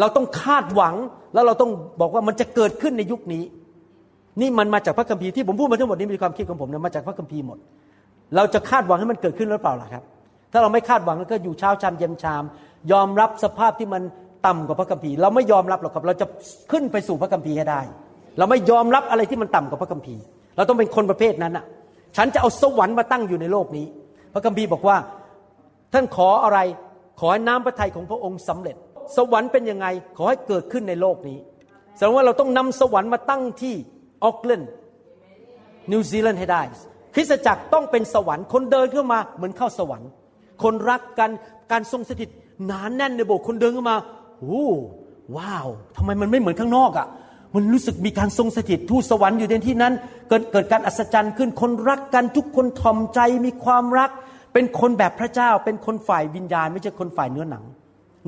[0.00, 0.94] เราต้องคาดหวัง
[1.34, 1.70] แล้วเราต้อง
[2.00, 3.44] บอกว่ามันจะเกิดขึ้นในยุคนี้
[4.40, 7.58] นี่มันมาจากพระคัมภีร์ที่ผมพูดมาทั้งหมดนี้มีความคิดของผมนะมาจากพระคัมภีร์หมด
[8.36, 10.04] เราจะคาดหวังให้มันเกิดขึ้นหรือเปล่าล่ะครับ
[10.52, 12.44] ถ้าเราไม่คาดหวังแล้วก็อยู่เช้าชามเย็นชาม
[12.92, 14.02] ยอมรับสภาพที่มัน
[14.46, 16.26] ต่ำกว่าพระคัมภีร์เราไม่ยอมรับหรอกครับ เราจะ
[16.72, 17.80] ขึ้นไปสู่พระคัมภีร์ให้ได้
[18.38, 20.22] เราไม่ยอมรับอะไรที่มันต่ำกว่าพระคัมภีร์
[20.56, 21.64] เราต้องเป็นคนประเภทนั้นอะ
[22.16, 23.86] ฉันจะเอาสวรรค์มาตั้งอยู่ในโลกนี้
[24.32, 24.96] พระคัมภีร์บอกว่า
[25.92, 26.58] ท่านขออะไร
[27.20, 28.76] ขอให้น้ำพระทัยของพระองค์สำเร็จ
[29.16, 29.86] สวรรค์เป็นยังไง
[30.16, 31.38] ขอให้เกิดขึ้นในโลกนี้
[31.96, 33.74] แสดงว่าเราต้องนำสวรรค์มาตั้งที่
[34.24, 34.62] ออกเลน
[35.92, 36.62] นิวซีแลนด์ให้ได้
[37.14, 40.08] คริสตจักรต้องเป็นสวรรค์คนเดินเข้ามาเหมือนเข้าสวรรค์
[40.62, 41.30] คนรักกัน
[41.72, 42.28] การทรงสถิต
[42.66, 43.96] หนานแน่นในโบสถ์คนเดินเข้ามา
[44.40, 44.66] โอ้
[45.36, 47.08] ว้าวทำไมมันไม่เหมือนข้างนอกอะ่ะ
[47.54, 49.92] มันรู้สึกมีการทรงสถิตทูตสวรรค์อยู่ในที่นั้น
[50.28, 54.10] เกิดเกิดการอัศจรรย์ขึ้นคนรักกันทุกคนทอมใจมีความรัก
[54.52, 57.64] เป็นคนแบบพระเจ้า เป็นคนฝ่ายวิญญาณ ไม่ใช่คนฝ่ายเนื้อหนัง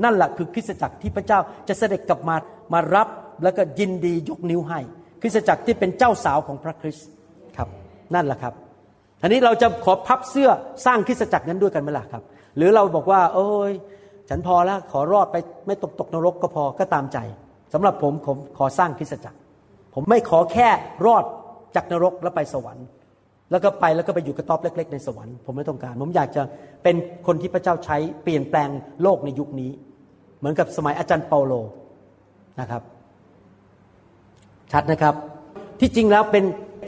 [0.04, 2.36] นั่นแหละคือคริสตจักรที่พระเจ้าจะเสด็จกลับมา
[2.72, 3.08] มารับ
[3.42, 4.80] แล้วก็ยินดียกนิ้วให้
[5.20, 7.08] คริสตจักรที่เป็นเจ้าสาวของพระคริสต์
[7.56, 7.68] ครับ
[8.14, 8.54] นั่นแหละครับ
[9.22, 10.50] อันนี้เราจะขอพับเสื้อ
[10.86, 12.22] สร้างคริสตจักรนั้นด้วยกันไหมล่ะครับ
[12.56, 13.72] หรือเราบอกว่า โอ้ย
[14.28, 17.18] ฉันพอแล้วขอรอดไปไม่ตกตกนรกก็พอก็ตามใจ
[17.72, 19.38] สำหรับผมผมขอสร้างคริสตจักร
[19.94, 20.68] ผมไม่ขอแค่
[21.06, 21.24] รอด
[21.74, 22.86] จากนรกแล้วไปสวรรค์
[23.50, 26.42] แล้วก็ไปแล้วก็ไปอยู่กระต๊อบเล็ก ๆ ในสวรรค์ผมไม่ต้องการ ผมอยากจะ
[26.82, 26.96] เป็น
[27.26, 28.68] คนที่พระเจ้าใช้เปลี่ยนแปลง
[29.02, 29.70] โลกในยุคนี้
[30.38, 31.52] เหมือนกับสมัยอาจารย์เปาโล
[32.60, 32.82] นะครับ
[34.72, 35.14] ชัดนะครับ
[35.80, 36.44] ที่จริงแล้วเป็น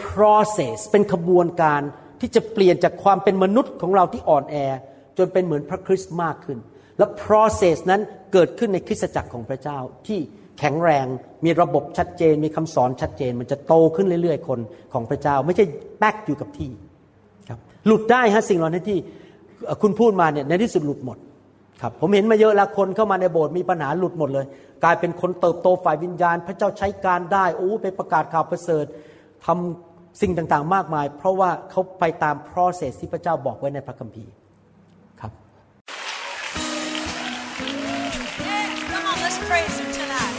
[0.06, 1.82] process เป็นขบวนการ
[2.22, 4.56] ที่จะเปลี่ยนจากความเป็นมนุษย์ของเราที่อ่อนแอ
[5.18, 6.58] จนเป็นเหมือนพระคริสต์มากขึ้น
[6.98, 8.00] และ process นั้น
[8.32, 10.18] เกิดขึ้นในคริสตจักรของพระเจ้าที่
[10.58, 11.06] แข็งแรง
[11.44, 14.60] มีระบบชัดเจน มีคำสอนชัดเจน มันจะโตขึ้นเรื่อย ๆ คน
[14.92, 15.64] ของพระเจ้า ไม่ใช่
[15.98, 16.70] แป๊กอยู่กับที่
[17.48, 18.98] ครับหลุดได้ฮะสิ่งเหล่านี้ที่
[19.82, 21.18] คุณพูดมาเนี่ยในที่สุดหลุดหมด
[21.80, 24.46] ครับผมเห็นมาเยอะแล้วคนเข้ามาในโบสถ์มีปัญหาหลุดหมดเลย
[24.84, 28.84] กลายเป็นคนเติบโตฝ่ายวิญญาณ พระเจ้าใช้การได้โอ้ไปประกาศข่าวประเสริฐ
[29.46, 34.32] ทำ สิ่งต่างๆ มากมาย เพราะว่าเขาไปตาม process ที่พระเจ้าบอกไว้ในพระคัมภีร์
[35.20, 35.32] ครับ
[38.46, 40.36] Yeah, come on, let's praise him tonight.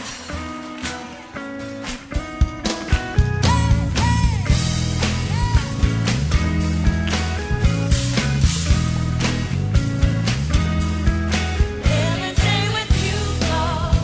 [11.84, 13.18] Every day with you,
[13.50, 13.96] Lord.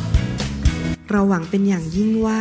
[1.10, 2.40] เราหวังเป็นอย่างยิ่งว่า